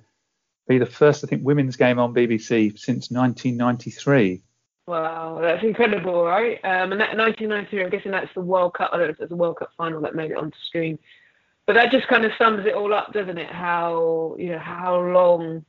be 0.68 0.78
the 0.78 0.86
first, 0.86 1.24
I 1.24 1.28
think, 1.28 1.46
women's 1.46 1.76
game 1.76 2.00
on 2.00 2.14
BBC 2.14 2.78
since 2.80 3.12
1993. 3.12 4.42
Wow, 4.88 5.40
that's 5.42 5.64
incredible, 5.64 6.24
right? 6.24 6.60
Um, 6.64 6.94
and 6.94 7.02
that 7.02 7.18
1993, 7.18 7.84
I'm 7.84 7.90
guessing 7.90 8.12
that's 8.12 8.34
the 8.34 8.42
World 8.42 8.74
Cup. 8.74 8.92
I 8.94 8.98
don't 8.98 9.08
know 9.08 9.12
if 9.12 9.20
it's 9.20 9.30
the 9.30 9.36
World 9.36 9.58
Cup 9.58 9.70
final 9.78 10.02
that 10.02 10.16
made 10.16 10.32
it 10.32 10.38
onto 10.38 10.58
screen 10.66 10.98
but 11.68 11.74
that 11.74 11.92
just 11.92 12.08
kind 12.08 12.26
of 12.26 12.32
sums 12.38 12.66
it 12.66 12.74
all 12.74 12.94
up, 12.94 13.14
doesn't 13.14 13.38
it? 13.38 13.52
How 13.52 14.36
you 14.40 14.52
know 14.52 14.60
how 14.60 15.00
long 15.00 15.64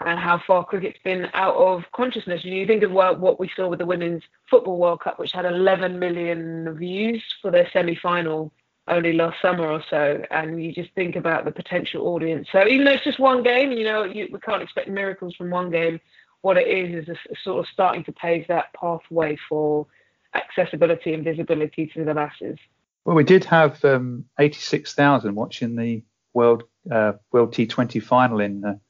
and 0.00 0.18
how 0.18 0.40
far 0.46 0.64
cricket's 0.64 0.98
been 1.04 1.28
out 1.34 1.54
of 1.54 1.82
consciousness. 1.94 2.44
You 2.44 2.66
think 2.66 2.82
of 2.82 2.90
what, 2.90 3.20
what 3.20 3.38
we 3.38 3.48
saw 3.54 3.68
with 3.68 3.78
the 3.78 3.86
Women's 3.86 4.22
Football 4.50 4.78
World 4.78 5.00
Cup, 5.00 5.18
which 5.18 5.32
had 5.32 5.44
11 5.44 5.98
million 5.98 6.76
views 6.76 7.22
for 7.40 7.50
their 7.50 7.68
semi-final 7.72 8.52
only 8.88 9.12
last 9.14 9.40
summer 9.40 9.66
or 9.66 9.82
so, 9.88 10.22
and 10.30 10.62
you 10.62 10.72
just 10.72 10.90
think 10.94 11.16
about 11.16 11.44
the 11.44 11.50
potential 11.50 12.08
audience. 12.08 12.48
So 12.52 12.66
even 12.66 12.84
though 12.84 12.92
it's 12.92 13.04
just 13.04 13.20
one 13.20 13.42
game, 13.42 13.72
you 13.72 13.84
know, 13.84 14.04
you, 14.04 14.28
we 14.30 14.38
can't 14.40 14.62
expect 14.62 14.88
miracles 14.88 15.34
from 15.36 15.50
one 15.50 15.70
game. 15.70 16.00
What 16.42 16.58
it 16.58 16.68
is 16.68 17.08
is 17.08 17.16
a 17.30 17.34
sort 17.42 17.60
of 17.60 17.72
starting 17.72 18.04
to 18.04 18.12
pave 18.12 18.46
that 18.48 18.74
pathway 18.74 19.38
for 19.48 19.86
accessibility 20.34 21.14
and 21.14 21.24
visibility 21.24 21.86
to 21.94 22.04
the 22.04 22.12
masses. 22.12 22.58
Well, 23.04 23.16
we 23.16 23.24
did 23.24 23.44
have 23.44 23.84
um, 23.84 24.24
86,000 24.38 25.34
watching 25.34 25.76
the 25.76 26.02
World 26.32 26.64
uh, 26.90 27.12
World 27.32 27.52
T20 27.54 28.02
final 28.02 28.40
in 28.40 28.60
the 28.60 28.80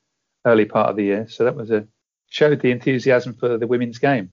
early 0.44 0.64
part 0.64 0.90
of 0.90 0.96
the 0.96 1.04
year, 1.04 1.28
so 1.28 1.44
that 1.44 1.56
was 1.56 1.70
a 1.70 1.86
showed 2.28 2.60
the 2.60 2.70
enthusiasm 2.70 3.34
for 3.34 3.58
the 3.58 3.66
women's 3.66 3.98
game. 3.98 4.30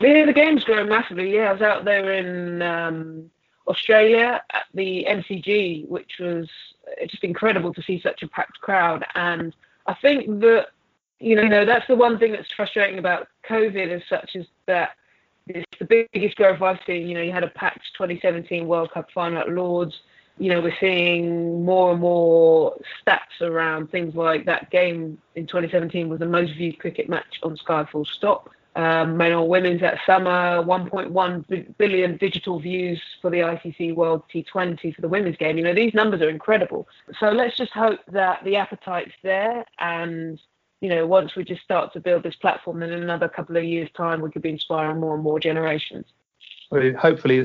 Yeah, 0.00 0.24
the 0.24 0.32
game's 0.32 0.64
growing 0.64 0.88
massively. 0.88 1.34
Yeah, 1.34 1.50
I 1.50 1.52
was 1.52 1.62
out 1.62 1.84
there 1.84 2.14
in 2.14 2.62
um, 2.62 3.30
Australia 3.68 4.42
at 4.52 4.64
the 4.72 5.06
MCG, 5.08 5.86
which 5.88 6.12
was 6.18 6.48
just 7.08 7.22
incredible 7.22 7.72
to 7.74 7.82
see 7.82 8.00
such 8.00 8.22
a 8.22 8.28
packed 8.28 8.60
crowd. 8.60 9.04
And 9.14 9.54
I 9.86 9.94
think 9.94 10.40
that 10.40 10.68
you 11.20 11.36
know 11.36 11.64
that's 11.64 11.86
the 11.86 11.94
one 11.94 12.18
thing 12.18 12.32
that's 12.32 12.52
frustrating 12.52 12.98
about 12.98 13.28
COVID 13.48 13.88
as 13.88 14.02
such 14.08 14.34
is 14.34 14.46
that 14.66 14.90
it's 15.46 15.78
the 15.78 16.06
biggest 16.12 16.36
growth 16.36 16.62
I've 16.62 16.78
seen. 16.86 17.08
You 17.08 17.14
know, 17.14 17.22
you 17.22 17.32
had 17.32 17.44
a 17.44 17.48
packed 17.48 17.82
2017 17.96 18.66
World 18.66 18.92
Cup 18.92 19.10
final 19.12 19.38
at 19.38 19.50
Lords. 19.50 20.00
You 20.38 20.50
know, 20.50 20.60
we're 20.60 20.76
seeing 20.80 21.64
more 21.64 21.92
and 21.92 22.00
more 22.00 22.76
stats 23.06 23.40
around 23.40 23.90
things 23.90 24.14
like 24.14 24.46
that 24.46 24.70
game 24.70 25.18
in 25.36 25.46
2017 25.46 26.08
was 26.08 26.18
the 26.18 26.26
most 26.26 26.54
viewed 26.54 26.78
cricket 26.80 27.08
match 27.08 27.38
on 27.42 27.56
Sky 27.56 27.86
Full 27.90 28.04
Stop. 28.04 28.50
Um, 28.76 29.16
men 29.16 29.32
or 29.32 29.48
women's 29.48 29.80
that 29.82 30.00
summer, 30.04 30.60
1.1 30.64 31.76
billion 31.78 32.16
digital 32.16 32.58
views 32.58 33.00
for 33.22 33.30
the 33.30 33.38
ICC 33.38 33.94
World 33.94 34.24
T20 34.34 34.92
for 34.96 35.00
the 35.00 35.06
women's 35.06 35.36
game. 35.36 35.56
You 35.56 35.62
know, 35.62 35.74
these 35.74 35.94
numbers 35.94 36.20
are 36.22 36.28
incredible. 36.28 36.88
So 37.20 37.30
let's 37.30 37.56
just 37.56 37.70
hope 37.70 38.00
that 38.10 38.42
the 38.42 38.56
appetite's 38.56 39.12
there 39.22 39.64
and 39.78 40.40
you 40.84 40.90
know, 40.90 41.06
once 41.06 41.34
we 41.34 41.44
just 41.44 41.62
start 41.62 41.94
to 41.94 41.98
build 41.98 42.22
this 42.22 42.36
platform, 42.36 42.80
then 42.80 42.92
in 42.92 43.02
another 43.02 43.26
couple 43.26 43.56
of 43.56 43.64
years' 43.64 43.88
time, 43.96 44.20
we 44.20 44.30
could 44.30 44.42
be 44.42 44.50
inspiring 44.50 45.00
more 45.00 45.14
and 45.14 45.24
more 45.24 45.40
generations. 45.40 46.04
Well, 46.70 46.92
hopefully, 46.92 47.38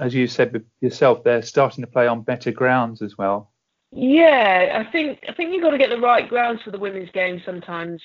as 0.00 0.14
you 0.14 0.26
said 0.26 0.64
yourself, 0.80 1.22
they're 1.22 1.42
starting 1.42 1.84
to 1.84 1.90
play 1.90 2.06
on 2.06 2.22
better 2.22 2.50
grounds 2.52 3.02
as 3.02 3.18
well. 3.18 3.50
Yeah, 3.92 4.82
I 4.82 4.90
think 4.90 5.18
I 5.28 5.34
think 5.34 5.52
you've 5.52 5.62
got 5.62 5.72
to 5.72 5.78
get 5.78 5.90
the 5.90 6.00
right 6.00 6.26
grounds 6.26 6.62
for 6.62 6.70
the 6.70 6.78
women's 6.78 7.10
game. 7.10 7.42
Sometimes, 7.44 8.00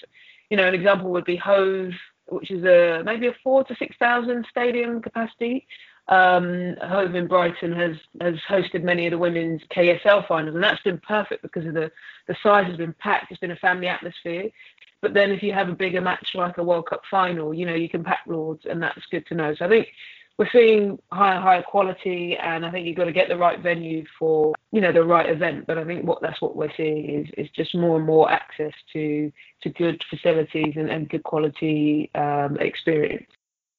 you 0.50 0.58
know, 0.58 0.68
an 0.68 0.74
example 0.74 1.10
would 1.12 1.24
be 1.24 1.38
Hove, 1.38 1.94
which 2.26 2.52
is 2.52 2.66
a 2.66 3.02
maybe 3.06 3.28
a 3.28 3.36
four 3.42 3.64
to 3.64 3.76
six 3.78 3.96
thousand 3.98 4.46
stadium 4.50 5.02
capacity. 5.02 5.68
Um, 6.08 6.76
Hove 6.82 7.16
in 7.16 7.28
Brighton 7.28 7.72
has 7.72 7.96
has 8.20 8.36
hosted 8.50 8.84
many 8.84 9.08
of 9.08 9.12
the 9.12 9.18
women's 9.18 9.62
KSL 9.74 10.28
finals, 10.28 10.56
and 10.56 10.64
that's 10.64 10.82
been 10.82 11.00
perfect 11.00 11.44
because 11.44 11.66
of 11.66 11.76
the 11.76 11.90
the 12.28 12.36
size 12.44 12.68
has 12.68 12.76
been 12.76 12.94
packed. 13.00 13.32
It's 13.32 13.40
been 13.40 13.52
a 13.52 13.56
family 13.56 13.88
atmosphere. 13.88 14.50
But 15.02 15.14
then 15.14 15.32
if 15.32 15.42
you 15.42 15.54
have 15.54 15.70
a 15.70 15.74
bigger 15.74 16.02
match 16.02 16.32
like 16.36 16.58
a 16.58 16.64
World 16.64 16.88
Cup 16.88 17.02
final, 17.10 17.54
you 17.54 17.66
know 17.66 17.74
you 17.74 17.90
can 17.90 18.04
pack 18.04 18.22
Lords, 18.28 18.66
and 18.70 18.82
that's 18.82 19.06
good 19.10 19.26
to 19.28 19.36
know. 19.36 19.56
So 19.56 19.66
I 19.66 19.70
think 19.70 19.88
we're 20.38 20.50
seeing 20.52 21.00
higher 21.12 21.40
higher 21.40 21.64
quality, 21.64 22.38
and 22.38 22.66
I 22.66 22.72
think 22.72 22.88
you've 22.88 22.98
got 22.98 23.06
to 23.06 23.12
get 23.12 23.30
the 23.30 23.38
right 23.38 23.60
venue 23.60 24.06
for 24.20 24.54
you 24.72 24.82
know 24.82 24.92
the 24.92 25.04
right 25.04 25.30
event. 25.30 25.68
But 25.68 25.78
I 25.78 25.84
think 25.84 26.06
what 26.06 26.22
that's 26.22 26.42
what 26.42 26.56
we're 26.56 26.74
seeing 26.76 27.26
is 27.26 27.30
is 27.38 27.50
just 27.52 27.76
more 27.76 27.98
and 27.98 28.06
more 28.06 28.32
access 28.32 28.74
to 28.94 29.32
to 29.64 29.70
good 29.70 30.04
facilities 30.10 30.74
and, 30.76 30.90
and 30.90 31.10
good 31.10 31.24
quality 31.24 32.12
um, 32.16 32.58
experience 32.58 33.28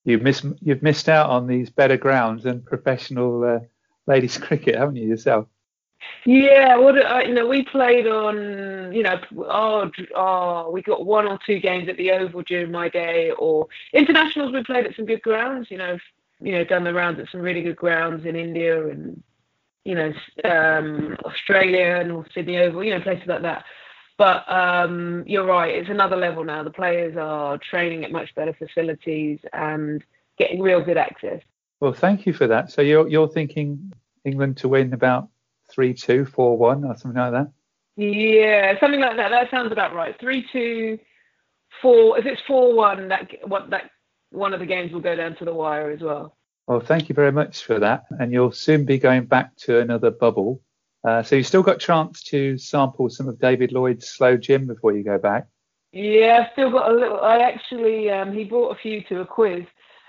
you've 0.05 0.23
missed 0.23 0.45
you've 0.61 0.83
missed 0.83 1.09
out 1.09 1.31
on 1.31 1.47
these 1.47 1.71
better 1.71 1.97
grounds 1.97 2.45
and 2.45 2.65
professional 2.65 3.45
uh, 3.45 3.61
ladies 4.07 4.39
cricket, 4.47 4.77
haven't 4.77 4.97
you 4.97 5.09
yourself? 5.09 5.47
Yeah, 6.25 6.77
well, 6.77 6.97
uh, 7.05 7.21
you 7.21 7.35
know, 7.35 7.47
we 7.47 7.65
played 7.65 8.07
on, 8.07 8.93
you 8.93 9.03
know, 9.03 9.19
oh, 9.39 9.91
oh, 10.15 10.71
we 10.71 10.83
got 10.83 11.05
one 11.05 11.27
or 11.27 11.39
two 11.45 11.59
games 11.59 11.89
at 11.89 11.97
the 11.97 12.13
Oval 12.13 12.43
during 12.43 12.71
my 12.71 12.89
day, 12.89 13.33
or 13.33 13.67
internationals. 13.93 14.53
We 14.53 14.63
played 14.63 14.87
at 14.87 14.95
some 14.95 15.07
good 15.07 15.23
grounds, 15.23 15.71
you 15.71 15.79
know, 15.79 15.99
you 16.41 16.53
know, 16.53 16.65
done 16.65 16.85
the 16.85 16.95
rounds 16.95 17.21
at 17.21 17.29
some 17.31 17.41
really 17.41 17.63
good 17.63 17.77
grounds 17.77 18.25
in 18.25 18.37
India 18.37 18.89
and, 18.89 19.23
you 19.85 19.95
know, 19.95 20.13
um, 20.45 21.17
Australia 21.25 21.99
and 22.01 22.25
Sydney 22.33 22.59
Oval, 22.59 22.85
you 22.85 22.95
know, 22.95 23.01
places 23.01 23.27
like 23.27 23.43
that. 23.43 23.65
But 24.19 24.49
um, 24.49 25.25
you're 25.27 25.47
right, 25.47 25.75
it's 25.75 25.91
another 25.91 26.17
level 26.17 26.45
now. 26.45 26.63
The 26.63 26.71
players 26.71 27.17
are 27.17 27.59
training 27.59 28.05
at 28.05 28.13
much 28.13 28.33
better 28.35 28.53
facilities 28.53 29.41
and 29.53 30.05
getting 30.39 30.61
real 30.61 30.81
good 30.81 30.97
access. 30.97 31.41
Well, 31.81 31.93
thank 31.93 32.27
you 32.27 32.33
for 32.33 32.47
that. 32.47 32.71
So 32.71 32.83
you're 32.83 33.09
you're 33.09 33.29
thinking 33.29 33.93
England 34.25 34.59
to 34.59 34.69
win 34.69 34.93
about 34.93 35.29
three 35.73 35.95
two, 35.95 36.25
four 36.25 36.57
one, 36.57 36.85
or 36.85 36.97
something 36.97 37.21
like 37.21 37.33
that? 37.33 37.53
Yeah, 37.97 38.79
something 38.81 39.01
like 39.01 39.17
that. 39.17 39.31
That 39.31 39.51
sounds 39.51 39.73
about 39.73 39.95
right. 39.95 40.15
Three 40.21 40.47
two, 40.53 40.99
four. 41.81 42.19
If 42.19 42.27
it's 42.27 42.43
four 42.47 42.75
one, 42.75 43.09
that 43.09 43.31
what 43.45 43.71
that 43.71 43.91
one 44.31 44.55
of 44.55 44.61
the 44.61 44.67
games 44.67 44.93
will 44.93 45.01
go 45.01 45.15
down 45.15 45.37
to 45.37 45.45
the 45.45 45.55
wire 45.55 45.91
as 45.91 46.01
well. 46.01 46.37
Well, 46.67 46.81
thank 46.81 47.09
you 47.09 47.15
very 47.15 47.33
much 47.33 47.65
for 47.65 47.79
that. 47.81 48.05
And 48.11 48.33
you'll 48.33 48.53
soon 48.53 48.85
be 48.85 48.99
going 48.99 49.27
back 49.27 49.57
to 49.59 49.81
another 49.81 50.11
bubble. 50.11 50.63
Uh, 51.05 51.23
so 51.23 51.37
you've 51.37 51.47
still 51.47 51.63
got 51.63 51.77
a 51.77 51.87
chance 51.87 52.23
to 52.23 52.57
sample 52.57 53.11
some 53.11 53.29
of 53.29 53.41
David 53.41 53.73
Lloyd's 53.73 54.09
sloe 54.09 54.37
gin 54.37 54.67
before 54.67 54.93
you 54.93 55.03
go 55.03 55.19
back. 55.19 55.49
Yeah, 55.93 56.45
I've 56.45 56.53
still 56.53 56.71
got 56.71 56.91
a 56.91 56.95
little. 56.95 57.21
I 57.21 57.39
actually, 57.39 58.09
um, 58.11 58.33
he 58.33 58.45
brought 58.45 58.71
a 58.71 58.81
few 58.81 59.03
to 59.05 59.21
a 59.21 59.27
quiz, 59.27 59.65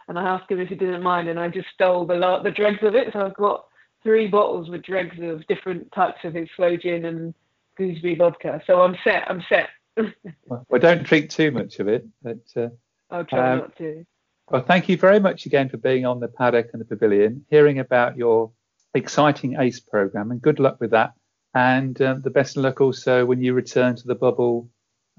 and 0.08 0.18
I 0.18 0.24
asked 0.24 0.50
him 0.50 0.60
if 0.60 0.70
he 0.70 0.76
didn't 0.76 1.04
mind, 1.04 1.28
and 1.28 1.40
I 1.40 1.50
just 1.50 1.68
stole 1.74 2.06
the 2.06 2.16
lot, 2.16 2.44
the 2.44 2.52
dregs 2.52 2.84
of 2.84 2.96
it. 2.96 3.12
So 3.12 3.26
I've 3.26 3.36
got 3.36 3.66
three 4.04 4.28
bottles 4.28 4.70
with 4.70 4.84
dregs 4.84 5.18
of 5.22 5.46
different 5.48 5.92
types 5.92 6.20
of 6.24 6.34
his 6.34 6.50
gin 6.82 7.06
and 7.06 7.34
gooseberry 7.78 8.16
vodka. 8.16 8.62
So 8.68 8.82
I'm 8.82 8.96
set. 9.04 9.24
I'm 9.30 9.44
set. 9.50 9.70
well, 10.48 10.80
don't 10.80 11.04
drink 11.04 11.30
too 11.30 11.52
much 11.52 11.80
of 11.80 11.88
it. 11.88 12.06
But, 12.22 12.40
uh, 12.56 12.70
I'll 13.10 13.26
try 13.26 13.54
um, 13.54 13.60
not 13.60 13.78
to. 13.78 14.06
Well, 14.50 14.64
thank 14.64 14.90
you 14.90 14.98
very 14.98 15.20
much 15.20 15.46
again 15.46 15.70
for 15.70 15.78
being 15.78 16.06
on 16.06 16.20
the 16.20 16.28
paddock 16.28 16.70
and 16.74 16.82
the 16.82 16.86
pavilion, 16.86 17.46
hearing 17.50 17.80
about 17.80 18.18
your 18.18 18.52
exciting 18.94 19.56
ACE 19.60 19.80
program, 19.80 20.32
and 20.32 20.42
good 20.42 20.60
luck 20.60 20.80
with 20.80 20.92
that. 20.92 21.14
And 21.56 22.00
um, 22.02 22.22
the 22.22 22.30
best 22.30 22.58
of 22.58 22.64
luck 22.64 22.82
also 22.82 23.26
when 23.26 23.42
you 23.42 23.54
return 23.54 23.96
to 23.96 24.08
the 24.08 24.16
bubble 24.16 24.70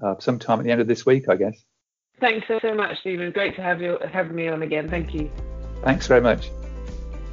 uh, 0.03 0.15
sometime 0.19 0.59
at 0.59 0.65
the 0.65 0.71
end 0.71 0.81
of 0.81 0.87
this 0.87 1.05
week, 1.05 1.29
I 1.29 1.37
guess. 1.37 1.57
Thanks 2.19 2.47
so, 2.47 2.59
so 2.61 2.73
much, 2.73 2.99
Stephen. 2.99 3.31
Great 3.31 3.55
to 3.55 3.61
have 3.61 3.81
you 3.81 3.97
have 4.11 4.31
me 4.31 4.47
on 4.47 4.61
again. 4.61 4.89
Thank 4.89 5.13
you. 5.13 5.29
Thanks 5.83 6.07
very 6.07 6.21
much. 6.21 6.49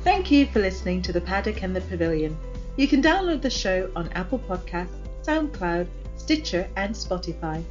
Thank 0.05 0.33
you 0.33 0.47
for 0.47 0.59
listening 0.59 1.01
to 1.03 1.13
the 1.13 1.21
Paddock 1.21 1.63
and 1.63 1.77
the 1.77 1.81
Pavilion. 1.81 2.37
You 2.77 2.89
can 2.89 3.01
download 3.01 3.41
the 3.41 3.51
show 3.51 3.89
on 3.95 4.09
Apple 4.15 4.41
Podcasts, 4.41 4.89
SoundCloud, 5.23 5.87
Stitcher, 6.17 6.69
and 6.77 6.93
Spotify. 6.93 7.63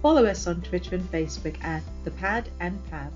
Follow 0.00 0.24
us 0.24 0.46
on 0.46 0.62
Twitter 0.62 0.94
and 0.94 1.04
Facebook 1.12 1.62
at 1.62 1.82
the 2.04 2.10
Pad 2.12 2.48
and 2.60 2.78
Pav. 2.90 3.12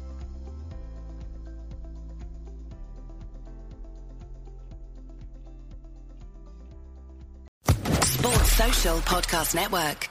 Sports 8.04 8.52
Social 8.52 8.98
Podcast 8.98 9.54
Network. 9.54 10.10